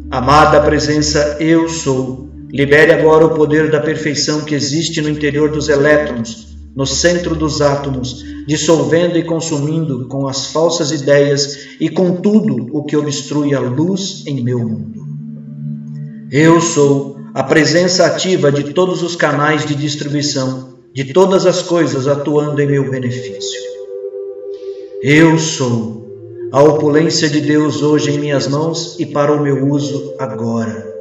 [0.09, 2.29] Amada presença, eu sou.
[2.49, 7.61] Libere agora o poder da perfeição que existe no interior dos elétrons, no centro dos
[7.61, 13.59] átomos, dissolvendo e consumindo com as falsas ideias e com tudo o que obstrui a
[13.59, 15.04] luz em meu mundo.
[16.32, 22.07] Eu sou a presença ativa de todos os canais de distribuição, de todas as coisas
[22.07, 23.61] atuando em meu benefício.
[25.03, 30.15] Eu sou a opulência de Deus hoje em minhas mãos e para o meu uso
[30.17, 30.91] agora.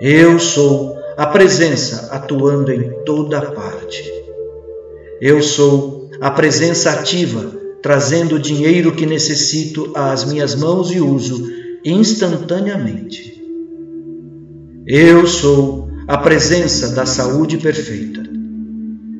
[0.00, 4.08] Eu sou a presença atuando em toda parte.
[5.20, 7.50] Eu sou a presença ativa,
[7.82, 11.50] trazendo o dinheiro que necessito às minhas mãos e uso
[11.84, 13.41] instantaneamente.
[14.94, 18.22] Eu sou a presença da saúde perfeita.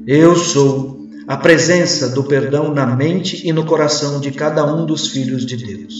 [0.06, 5.08] Eu sou a presença do perdão na mente e no coração de cada um dos
[5.08, 5.94] filhos de Deus.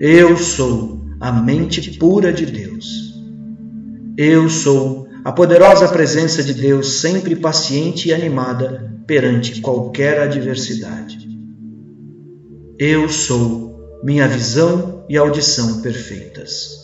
[0.00, 3.14] Eu sou a mente pura de Deus.
[4.16, 11.28] Eu sou a poderosa presença de Deus, sempre paciente e animada perante qualquer adversidade.
[12.78, 16.79] Eu sou minha visão e audição perfeitas.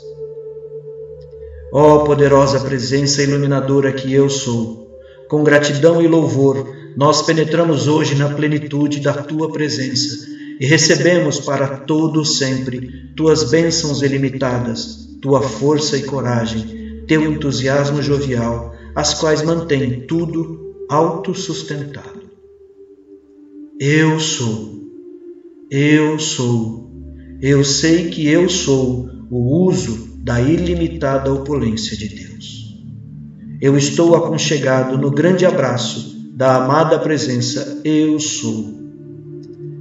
[1.72, 4.86] Ó oh, poderosa presença iluminadora que eu sou,
[5.28, 6.64] com gratidão e louvor,
[6.96, 10.26] nós penetramos hoje na plenitude da tua presença
[10.60, 18.72] e recebemos para todo sempre tuas bênçãos ilimitadas, tua força e coragem, teu entusiasmo jovial,
[18.94, 22.20] as quais mantêm tudo autossustentado.
[23.78, 24.70] Eu sou,
[25.68, 26.88] eu sou,
[27.42, 32.83] eu sei que eu sou o uso da ilimitada opulência de Deus.
[33.61, 38.74] Eu estou aconchegado no grande abraço da amada presença Eu sou.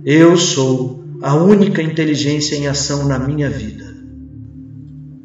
[0.05, 3.91] Eu sou a única inteligência em ação na minha vida.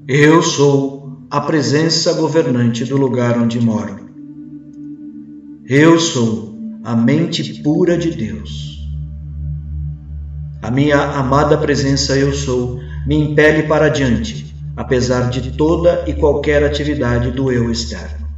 [0.08, 4.08] Eu sou a presença governante do lugar onde moro.
[5.66, 8.88] Eu sou a mente pura de Deus.
[10.62, 16.64] A minha amada presença Eu sou me impele para diante, apesar de toda e qualquer
[16.64, 18.28] atividade do eu externo.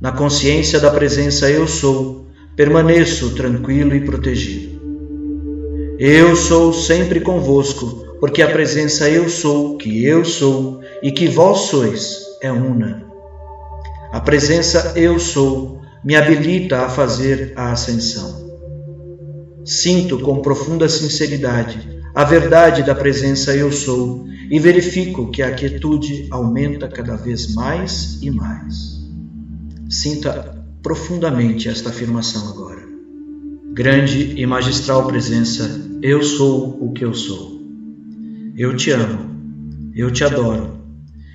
[0.00, 4.80] Na consciência da presença eu sou, permaneço tranquilo e protegido.
[5.98, 11.68] Eu sou sempre convosco, porque a presença eu sou, que eu sou e que vós
[11.68, 13.04] sois, é una.
[14.12, 18.48] A presença eu sou me habilita a fazer a ascensão.
[19.64, 26.26] Sinto com profunda sinceridade a verdade da presença eu sou e verifico que a quietude
[26.30, 29.00] aumenta cada vez mais e mais.
[29.88, 32.82] Sinta profundamente esta afirmação agora.
[33.72, 37.60] Grande e magistral presença, eu sou o que eu sou.
[38.56, 39.30] Eu te amo,
[39.94, 40.80] eu te adoro,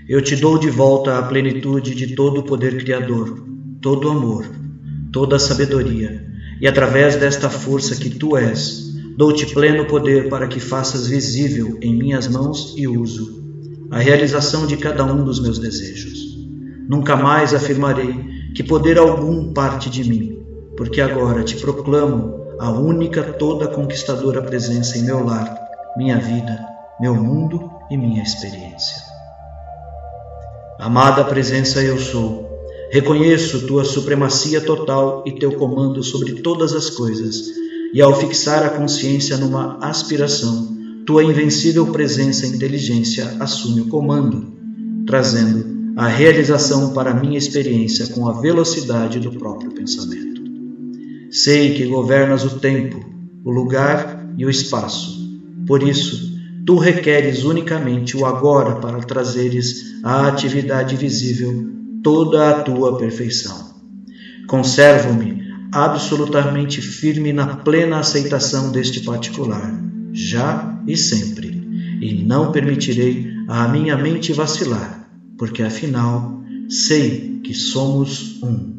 [0.08, 3.44] eu te dou de volta a plenitude de todo o poder criador,
[3.82, 4.46] todo o amor,
[5.12, 6.28] toda a sabedoria,
[6.60, 8.85] e através desta força que tu és,
[9.16, 13.43] dou-te pleno poder para que faças visível em minhas mãos e uso
[13.91, 16.38] a realização de cada um dos meus desejos.
[16.88, 18.13] Nunca mais afirmarei
[18.53, 20.39] que poder algum parte de mim,
[20.76, 25.55] porque agora te proclamo a única toda conquistadora presença em meu lar,
[25.97, 26.59] minha vida,
[26.99, 29.03] meu mundo e minha experiência.
[30.80, 32.49] Amada presença eu sou,
[32.91, 37.64] reconheço tua supremacia total e teu comando sobre todas as coisas,
[37.96, 40.76] e ao fixar a consciência numa aspiração,
[41.06, 44.54] tua invencível presença e inteligência assume o comando,
[45.08, 50.41] trazendo a realização para minha experiência com a velocidade do próprio pensamento.
[51.32, 53.00] Sei que governas o tempo,
[53.46, 55.39] o lugar e o espaço.
[55.66, 61.66] Por isso, tu requeres unicamente o agora para trazeres à atividade visível
[62.04, 63.74] toda a tua perfeição.
[64.48, 69.74] Conservo-me absolutamente firme na plena aceitação deste particular,
[70.13, 71.47] já e sempre,
[72.01, 75.05] e não permitirei à minha mente vacilar
[75.38, 78.76] porque afinal sei que somos um.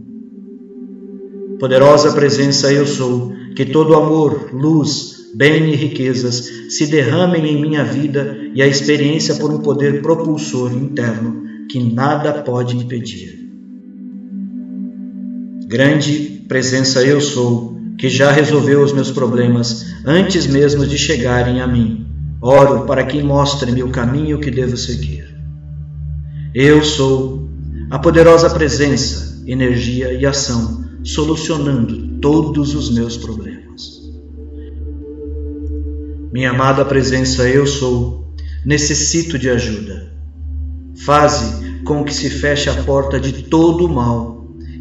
[1.59, 7.85] Poderosa presença eu sou, que todo amor, luz, bem e riquezas se derramem em minha
[7.85, 13.36] vida e a experiência por um poder propulsor interno que nada pode impedir.
[15.77, 21.67] Grande presença eu sou, que já resolveu os meus problemas antes mesmo de chegarem a
[21.67, 22.07] mim.
[22.41, 25.29] Oro para que mostre-me o caminho que devo seguir.
[26.55, 27.51] Eu sou
[27.91, 34.01] a poderosa presença, energia e ação solucionando todos os meus problemas.
[36.33, 38.33] Minha amada presença, eu sou,
[38.65, 40.11] necessito de ajuda.
[41.05, 44.36] Faze com que se feche a porta de todo o mal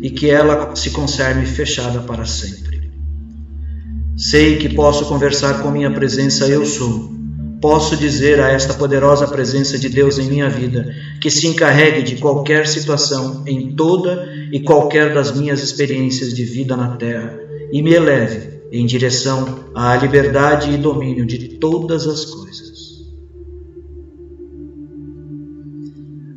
[0.05, 2.91] e que ela se conserve fechada para sempre.
[4.15, 7.15] Sei que posso conversar com minha presença, eu sou
[7.59, 12.17] posso dizer a esta poderosa presença de Deus em minha vida que se encarregue de
[12.17, 17.39] qualquer situação em toda e qualquer das minhas experiências de vida na Terra
[17.71, 22.74] e me eleve em direção à liberdade e domínio de todas as coisas.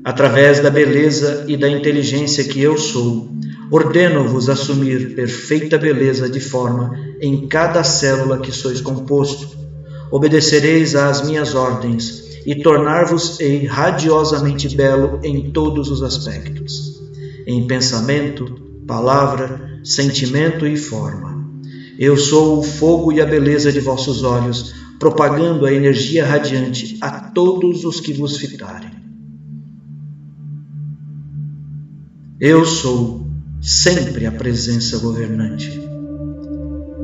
[0.08, 3.28] Através da beleza e da inteligência que eu sou,
[3.70, 9.54] ordeno-vos assumir perfeita beleza de forma em cada célula que sois composto.
[10.10, 17.02] Obedecereis às minhas ordens e tornar-vos-ei radiosamente belo em todos os aspectos,
[17.46, 18.46] em pensamento,
[18.86, 21.46] palavra, sentimento e forma.
[21.98, 27.10] Eu sou o fogo e a beleza de vossos olhos, propagando a energia radiante a
[27.10, 28.97] todos os que vos fitarem.
[32.40, 33.26] Eu sou
[33.60, 35.82] sempre a presença governante.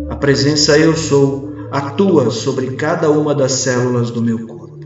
[0.09, 4.79] A presença eu sou atua sobre cada uma das células do meu corpo.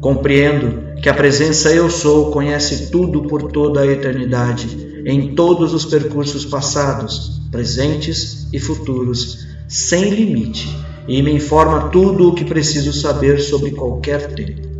[0.00, 5.84] Compreendo que a presença eu sou conhece tudo por toda a eternidade, em todos os
[5.84, 10.76] percursos passados, presentes e futuros, sem limite,
[11.06, 14.70] e me informa tudo o que preciso saber sobre qualquer tempo.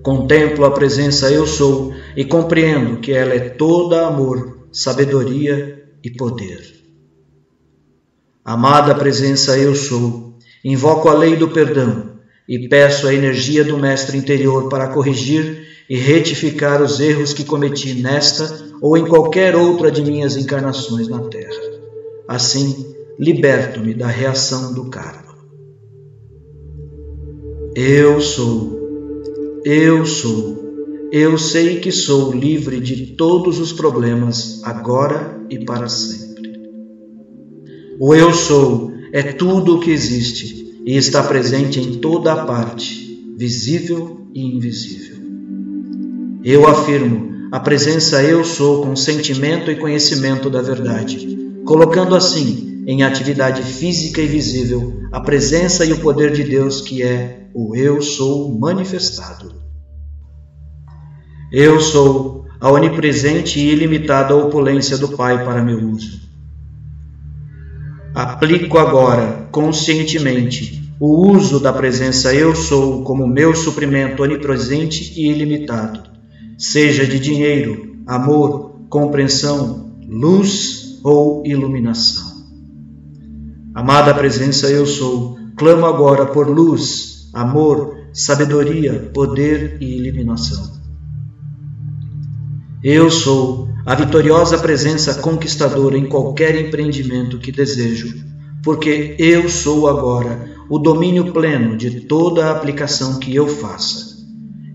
[0.00, 6.74] Contemplo a presença eu sou e compreendo que ela é toda amor, sabedoria e poder.
[8.44, 12.14] Amada presença eu sou, invoco a lei do perdão
[12.48, 17.94] e peço a energia do mestre interior para corrigir e retificar os erros que cometi
[17.94, 21.60] nesta ou em qualquer outra de minhas encarnações na Terra.
[22.28, 25.34] Assim, liberto-me da reação do karma.
[27.74, 28.84] Eu sou
[29.64, 30.63] eu sou.
[31.16, 36.58] Eu sei que sou livre de todos os problemas, agora e para sempre.
[38.00, 43.32] O eu sou é tudo o que existe e está presente em toda a parte,
[43.38, 45.18] visível e invisível.
[46.42, 53.04] Eu afirmo a presença eu sou com sentimento e conhecimento da verdade, colocando assim em
[53.04, 58.02] atividade física e visível a presença e o poder de Deus que é o Eu
[58.02, 59.62] sou manifestado.
[61.56, 66.20] Eu sou a onipresente e ilimitada opulência do Pai para meu uso.
[68.12, 76.00] Aplico agora, conscientemente, o uso da presença Eu sou como meu suprimento onipresente e ilimitado,
[76.58, 82.34] seja de dinheiro, amor, compreensão, luz ou iluminação.
[83.72, 90.83] Amada presença eu sou, clamo agora por luz, amor, sabedoria, poder e iluminação.
[92.84, 98.14] Eu sou a vitoriosa presença conquistadora em qualquer empreendimento que desejo,
[98.62, 104.18] porque eu sou agora o domínio pleno de toda a aplicação que eu faça.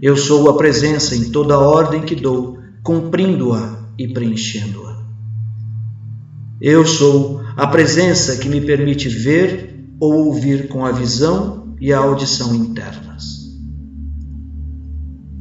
[0.01, 5.05] Eu sou a presença em toda a ordem que dou, cumprindo-a e preenchendo-a.
[6.59, 11.99] Eu sou a presença que me permite ver ou ouvir com a visão e a
[11.99, 13.53] audição internas.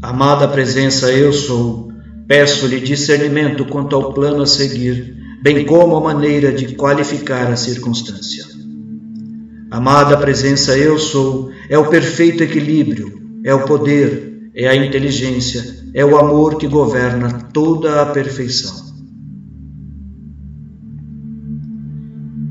[0.03, 1.88] Amada presença, eu sou.
[2.29, 8.45] Peço-lhe discernimento quanto ao plano a seguir, bem como a maneira de qualificar a circunstância.
[9.71, 15.65] Amada presença, eu sou, é o perfeito equilíbrio, é o poder, é a inteligência,
[15.95, 18.89] é o amor que governa toda a perfeição.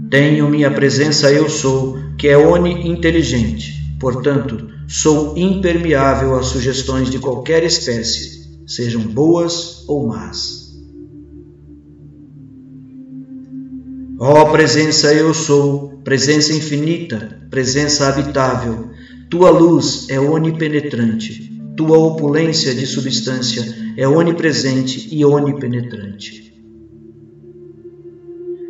[0.10, 3.74] Tenho minha presença eu sou, que é oni-inteligente.
[4.00, 8.37] Portanto, sou impermeável às sugestões de qualquer espécie,
[8.68, 10.68] sejam boas ou más.
[14.20, 18.90] Ó oh, presença eu sou, presença infinita, presença habitável,
[19.30, 23.64] tua luz é onipenetrante, tua opulência de substância
[23.96, 26.54] é onipresente e onipenetrante.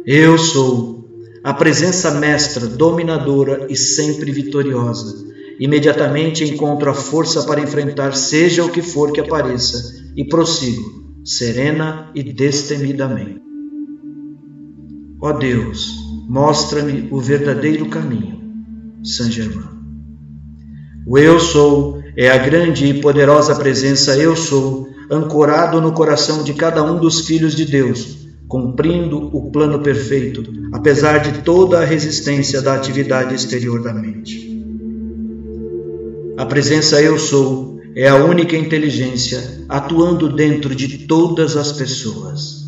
[0.05, 1.07] Eu sou,
[1.43, 5.27] a presença mestra, dominadora e sempre vitoriosa.
[5.59, 9.77] Imediatamente encontro a força para enfrentar seja o que for que apareça
[10.15, 10.83] e prossigo,
[11.25, 13.41] serena e destemidamente.
[15.19, 15.95] Ó Deus,
[16.27, 18.37] mostra-me o verdadeiro caminho.
[19.03, 19.77] Saint Germain.
[21.07, 26.53] O Eu Sou é a grande e poderosa presença Eu Sou, ancorado no coração de
[26.53, 30.43] cada um dos filhos de Deus, cumprindo o plano perfeito,
[30.73, 34.46] apesar de toda a resistência da atividade exterior da mente.
[36.38, 42.63] A presença Eu Sou é a única inteligência atuando dentro de todas as pessoas.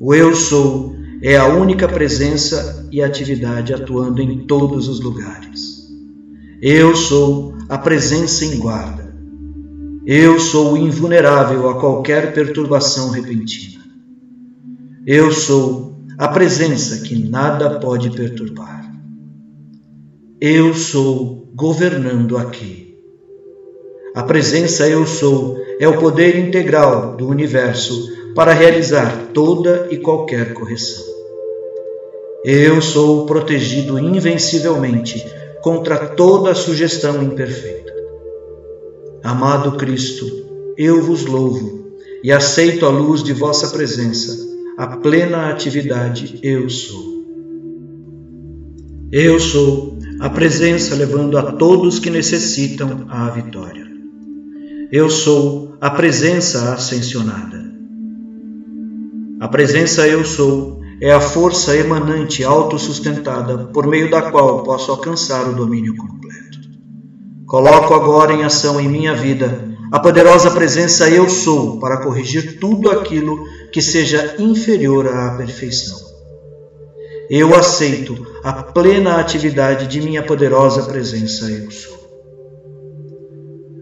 [0.00, 5.86] O Eu Sou é a única presença e atividade atuando em todos os lugares.
[6.62, 9.14] Eu sou a presença em guarda.
[10.06, 13.84] Eu sou invulnerável a qualquer perturbação repentina.
[15.06, 18.90] Eu sou a presença que nada pode perturbar.
[20.40, 22.96] Eu sou governando aqui.
[24.14, 30.54] A presença Eu Sou é o poder integral do universo para realizar toda e qualquer
[30.54, 31.04] correção.
[32.44, 35.26] Eu sou protegido invencivelmente
[35.60, 37.92] contra toda sugestão imperfeita.
[39.24, 40.26] Amado Cristo,
[40.76, 41.88] eu vos louvo
[42.22, 44.46] e aceito a luz de vossa presença,
[44.76, 47.18] a plena atividade eu sou.
[49.10, 53.86] Eu sou a presença levando a todos que necessitam a vitória.
[54.90, 57.68] Eu sou a presença ascensionada.
[59.40, 65.48] A presença eu sou é a força emanante autossustentada por meio da qual posso alcançar
[65.48, 66.58] o domínio completo.
[67.46, 72.90] Coloco agora em ação em minha vida a poderosa presença eu sou para corrigir tudo
[72.90, 75.96] aquilo que seja inferior à perfeição.
[77.30, 81.98] Eu aceito a plena atividade de minha poderosa presença eu sou.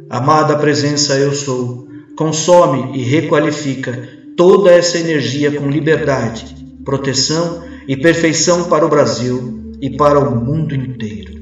[0.09, 1.87] Amada presença eu sou,
[2.17, 9.97] consome e requalifica toda essa energia com liberdade, proteção e perfeição para o Brasil e
[9.97, 11.35] para o mundo inteiro.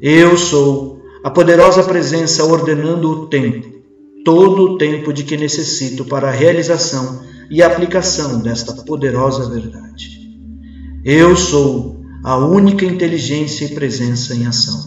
[0.00, 3.68] Eu sou a poderosa presença ordenando o tempo,
[4.24, 10.16] todo o tempo de que necessito para a realização e aplicação desta poderosa verdade.
[11.04, 11.95] Eu sou
[12.26, 14.84] a única inteligência e presença em ação.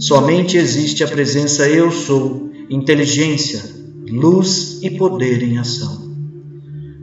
[0.00, 3.62] Somente existe a presença Eu Sou, inteligência,
[4.10, 6.12] luz e poder em ação.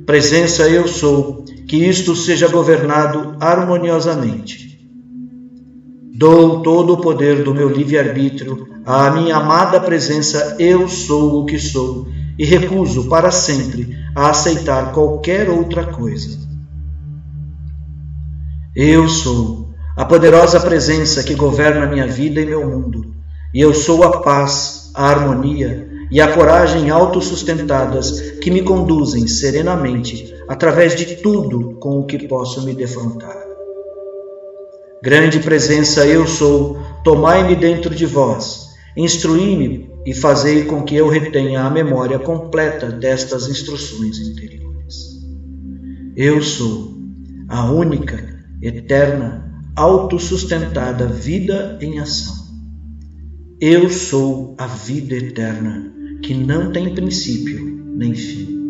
[0.05, 4.86] Presença Eu Sou, que isto seja governado harmoniosamente.
[6.13, 11.57] Dou todo o poder do meu livre-arbítrio à minha amada presença Eu Sou o que
[11.57, 12.05] sou
[12.38, 16.51] e recuso para sempre a aceitar qualquer outra coisa.
[18.76, 23.13] Eu sou a poderosa presença que governa minha vida e meu mundo,
[23.53, 30.34] e eu sou a paz, a harmonia e a coragem autossustentadas que me conduzem serenamente
[30.47, 33.36] através de tudo com o que posso me defrontar.
[35.03, 41.63] Grande presença eu sou, tomai-me dentro de vós, instruí-me e fazei com que eu retenha
[41.63, 45.19] a memória completa destas instruções interiores.
[46.15, 46.93] Eu sou
[47.49, 48.30] a única,
[48.62, 52.36] eterna autossustentada vida em ação.
[53.59, 55.91] Eu sou a vida eterna,
[56.22, 58.62] que não tem princípio nem fim.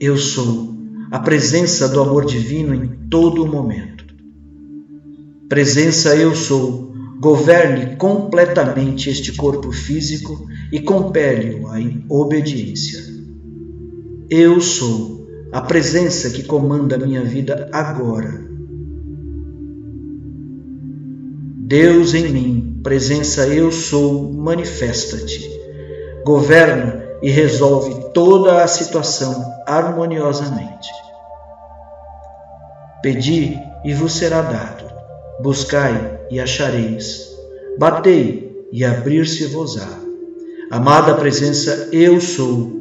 [0.00, 0.74] Eu sou
[1.10, 4.04] a presença do amor divino em todo o momento.
[5.48, 11.76] Presença eu sou, governe completamente este corpo físico e compele-o à
[12.08, 13.00] obediência.
[14.28, 18.51] Eu sou a presença que comanda minha vida agora
[21.64, 25.48] Deus em mim, presença eu sou, manifesta-te.
[26.24, 30.88] Governa e resolve toda a situação harmoniosamente.
[33.00, 34.92] Pedi e vos será dado.
[35.40, 37.28] Buscai e achareis.
[37.78, 40.00] Batei e abrir-se-vos-á.
[40.68, 42.72] Amada presença, eu sou.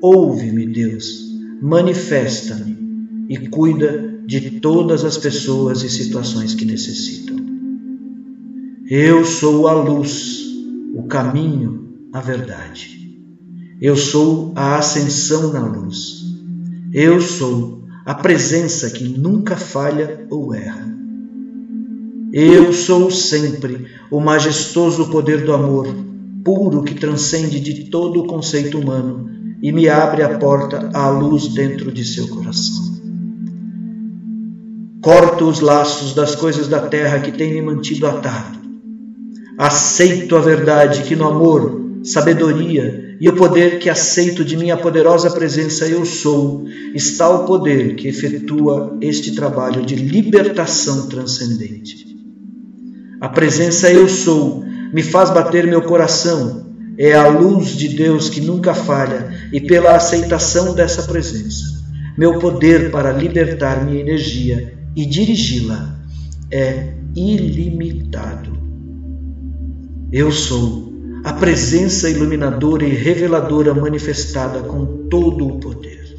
[0.00, 1.24] Ouve-me, Deus.
[1.60, 7.37] Manifesta-me e cuida de todas as pessoas e situações que necessitam.
[8.90, 10.46] Eu sou a luz,
[10.94, 13.20] o caminho, a verdade.
[13.82, 16.24] Eu sou a ascensão na luz.
[16.90, 20.88] Eu sou a presença que nunca falha ou erra.
[22.32, 25.86] Eu sou sempre o majestoso poder do amor,
[26.42, 29.28] puro que transcende de todo o conceito humano
[29.62, 32.88] e me abre a porta à luz dentro de seu coração.
[35.02, 38.67] Corto os laços das coisas da terra que têm me mantido atado
[39.58, 45.28] Aceito a verdade que no amor, sabedoria e o poder que aceito de minha poderosa
[45.32, 52.06] presença eu sou, está o poder que efetua este trabalho de libertação transcendente.
[53.20, 58.40] A presença eu sou me faz bater meu coração, é a luz de Deus que
[58.40, 61.64] nunca falha, e pela aceitação dessa presença,
[62.16, 65.98] meu poder para libertar minha energia e dirigi-la
[66.48, 68.67] é ilimitado.
[70.10, 70.90] Eu sou
[71.22, 76.16] a presença iluminadora e reveladora manifestada com todo o poder.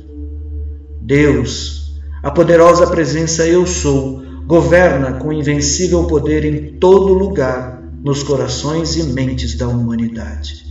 [1.02, 8.96] Deus, a poderosa presença Eu Sou, governa com invencível poder em todo lugar, nos corações
[8.96, 10.66] e mentes da humanidade.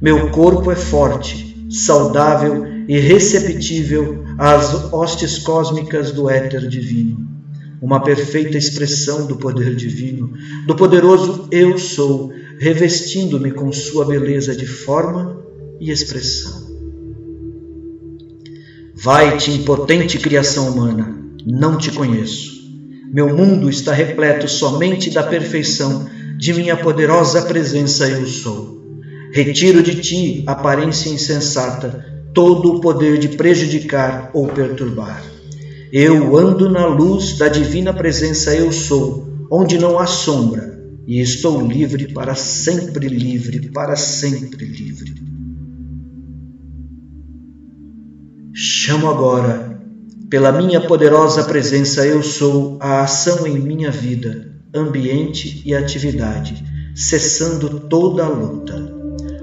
[0.00, 7.29] Meu corpo é forte, saudável e receptível às hostes cósmicas do éter divino
[7.80, 10.32] uma perfeita expressão do poder divino,
[10.66, 15.42] do poderoso Eu Sou, revestindo-me com sua beleza de forma
[15.80, 16.68] e expressão.
[18.94, 21.16] Vai-te, impotente criação humana,
[21.46, 22.60] não te conheço.
[23.10, 26.06] Meu mundo está repleto somente da perfeição
[26.36, 28.78] de minha poderosa presença eu sou.
[29.32, 32.04] Retiro de ti, aparência insensata,
[32.34, 35.39] todo o poder de prejudicar ou perturbar.
[35.92, 41.60] Eu ando na luz da divina presença eu sou, onde não há sombra, e estou
[41.66, 45.12] livre para sempre livre, para sempre livre.
[48.54, 49.80] Chamo agora,
[50.28, 56.64] pela minha poderosa presença eu sou, a ação em minha vida, ambiente e atividade,
[56.94, 58.94] cessando toda a luta.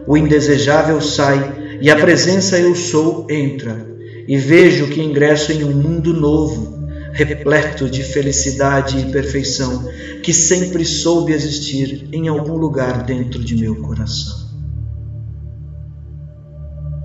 [0.08, 3.97] O indesejável sai e a presença eu sou entra,
[4.28, 9.90] e vejo que ingresso em um mundo novo, repleto de felicidade e perfeição,
[10.22, 14.48] que sempre soube existir em algum lugar dentro de meu coração.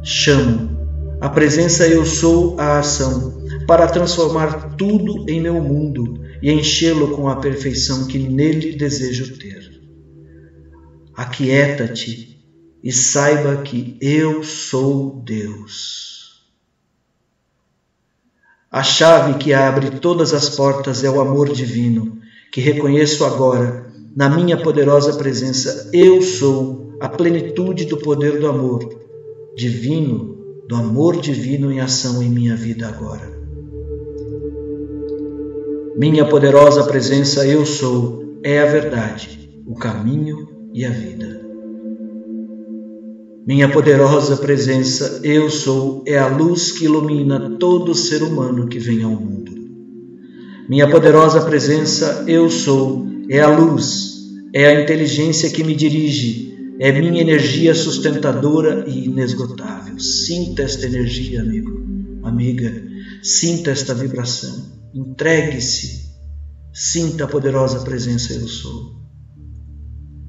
[0.02, 0.72] Chamo
[1.22, 7.28] a presença eu sou a ação para transformar tudo em meu mundo e enchê-lo com
[7.28, 9.80] a perfeição que nele desejo ter.
[11.14, 12.44] Aquieta-te
[12.82, 16.11] e saiba que eu sou Deus.
[18.72, 22.16] A chave que abre todas as portas é o amor divino,
[22.50, 23.84] que reconheço agora,
[24.16, 25.90] na minha poderosa presença.
[25.92, 28.88] Eu sou a plenitude do poder do amor
[29.54, 33.30] divino, do amor divino em ação em minha vida agora.
[35.94, 41.41] Minha poderosa presença, eu sou, é a verdade, o caminho e a vida.
[43.44, 49.02] Minha poderosa presença, eu sou, é a luz que ilumina todo ser humano que vem
[49.02, 49.50] ao mundo.
[50.68, 54.12] Minha poderosa presença, eu sou, é a luz,
[54.54, 59.98] é a inteligência que me dirige, é minha energia sustentadora e inesgotável.
[59.98, 61.84] Sinta esta energia, amigo,
[62.22, 62.72] amiga,
[63.24, 66.12] sinta esta vibração, entregue-se,
[66.72, 69.02] sinta a poderosa presença, eu sou.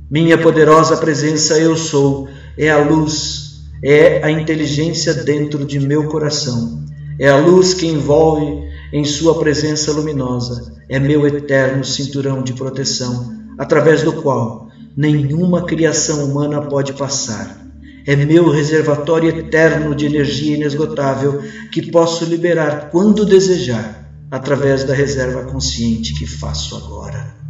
[0.10, 2.28] Minha poderosa presença, eu sou
[2.58, 6.84] é a luz, é a inteligência dentro de meu coração,
[7.20, 13.34] é a luz que envolve em Sua presença luminosa, é meu eterno cinturão de proteção,
[13.58, 17.62] através do qual nenhuma criação humana pode passar.
[18.06, 21.42] É meu reservatório eterno de energia inesgotável
[21.72, 27.43] que posso liberar quando desejar, através da reserva consciente que faço agora.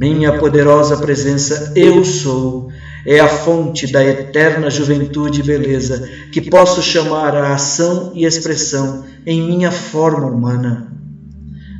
[0.00, 2.72] Minha poderosa presença, eu sou,
[3.04, 9.04] é a fonte da eterna juventude e beleza que posso chamar a ação e expressão
[9.26, 10.90] em minha forma humana.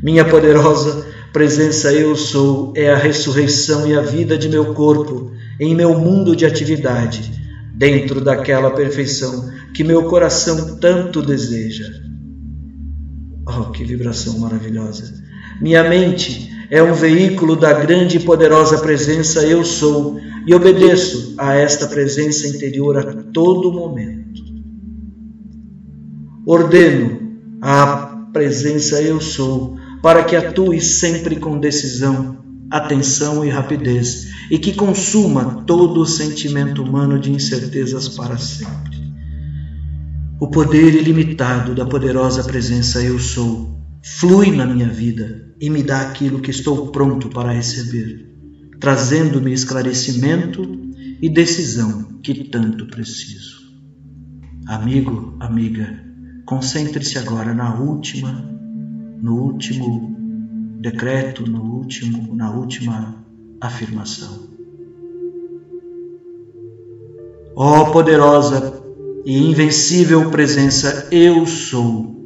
[0.03, 5.75] Minha poderosa presença, eu sou, é a ressurreição e a vida de meu corpo em
[5.75, 7.33] meu mundo de atividade,
[7.75, 11.91] dentro daquela perfeição que meu coração tanto deseja.
[13.49, 15.11] Oh, que vibração maravilhosa!
[15.59, 21.55] Minha mente é um veículo da grande e poderosa presença Eu Sou e obedeço a
[21.55, 24.41] esta presença interior a todo momento.
[26.47, 27.19] Ordeno
[27.61, 32.39] a presença Eu Sou para que atue sempre com decisão,
[32.71, 39.01] atenção e rapidez e que consuma todo o sentimento humano de incertezas para sempre.
[40.41, 46.01] O poder ilimitado da poderosa presença Eu Sou flui na minha vida e me dá
[46.01, 48.27] aquilo que estou pronto para receber,
[48.81, 50.63] trazendo-me esclarecimento
[51.21, 53.61] e decisão que tanto preciso.
[54.67, 56.03] Amigo, amiga,
[56.47, 58.33] concentre-se agora na última,
[59.21, 60.17] no último
[60.81, 63.23] decreto, no último, na última
[63.61, 64.49] afirmação.
[67.55, 68.83] Ó oh, poderosa
[69.27, 72.20] e invencível presença, eu sou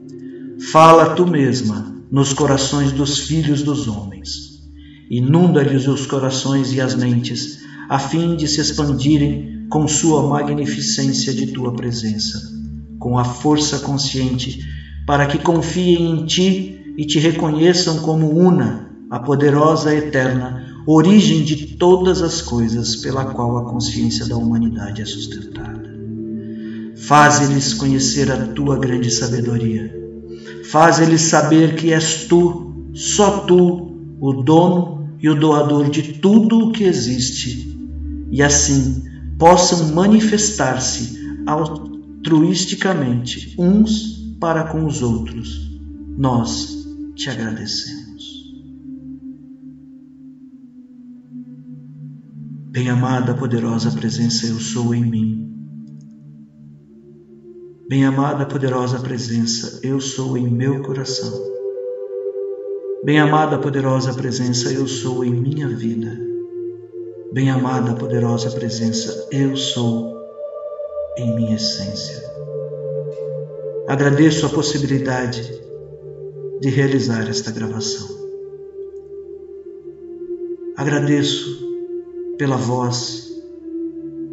[0.74, 4.60] Fala tu mesma nos corações dos filhos dos homens.
[5.08, 11.46] Inunda-lhes os corações e as mentes, a fim de se expandirem com sua magnificência de
[11.52, 12.40] tua presença,
[12.98, 14.58] com a força consciente,
[15.06, 21.76] para que confiem em ti e te reconheçam como una, a poderosa eterna origem de
[21.76, 25.94] todas as coisas pela qual a consciência da humanidade é sustentada.
[26.96, 30.02] Faze-lhes conhecer a tua grande sabedoria
[30.74, 36.58] Faz eles saber que és tu, só tu, o dono e o doador de tudo
[36.58, 37.78] o que existe,
[38.28, 39.04] e assim
[39.38, 41.16] possam manifestar-se
[41.46, 45.78] altruisticamente uns para com os outros.
[46.18, 48.52] Nós te agradecemos.
[52.72, 55.53] Bem-amada, poderosa presença, eu sou em mim.
[57.86, 61.30] Bem-amada, poderosa presença, eu sou em meu coração.
[63.04, 66.18] Bem-amada, poderosa presença, eu sou em minha vida.
[67.30, 70.18] Bem-amada, poderosa presença, eu sou
[71.18, 72.24] em minha essência.
[73.86, 75.60] Agradeço a possibilidade
[76.62, 78.08] de realizar esta gravação.
[80.74, 81.68] Agradeço
[82.38, 83.30] pela voz,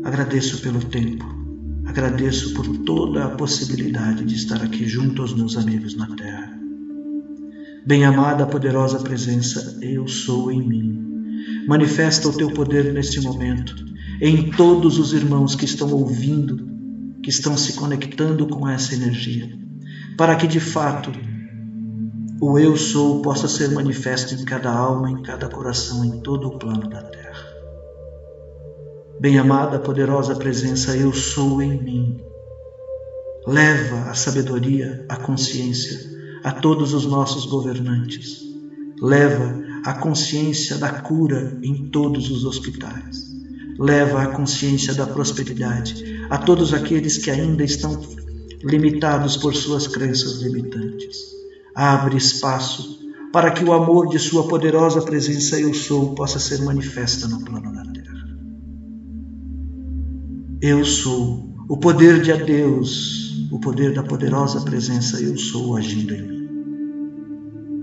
[0.05, 1.40] agradeço pelo tempo
[1.91, 6.57] Agradeço por toda a possibilidade de estar aqui junto aos meus amigos na terra.
[7.85, 11.65] Bem-amada, poderosa presença, eu sou em mim.
[11.67, 13.75] Manifesta o teu poder neste momento,
[14.21, 16.65] em todos os irmãos que estão ouvindo,
[17.21, 19.51] que estão se conectando com essa energia,
[20.17, 21.11] para que de fato
[22.39, 26.57] o eu sou possa ser manifesto em cada alma, em cada coração, em todo o
[26.57, 27.50] plano da terra.
[29.21, 32.19] Bem-amada, poderosa presença, eu sou em mim.
[33.45, 35.99] Leva a sabedoria, a consciência
[36.43, 38.41] a todos os nossos governantes.
[38.99, 43.27] Leva a consciência da cura em todos os hospitais.
[43.77, 48.01] Leva a consciência da prosperidade a todos aqueles que ainda estão
[48.63, 51.15] limitados por suas crenças limitantes.
[51.75, 52.99] Abre espaço
[53.31, 57.71] para que o amor de Sua poderosa presença Eu Sou possa ser manifesta no plano
[57.71, 57.90] da.
[60.63, 66.21] Eu sou o poder de Deus, o poder da poderosa presença Eu sou agindo em
[66.21, 66.47] mim.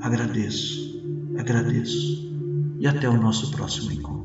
[0.01, 0.89] Agradeço,
[1.37, 2.17] agradeço
[2.79, 4.18] e até o nosso próximo encontro.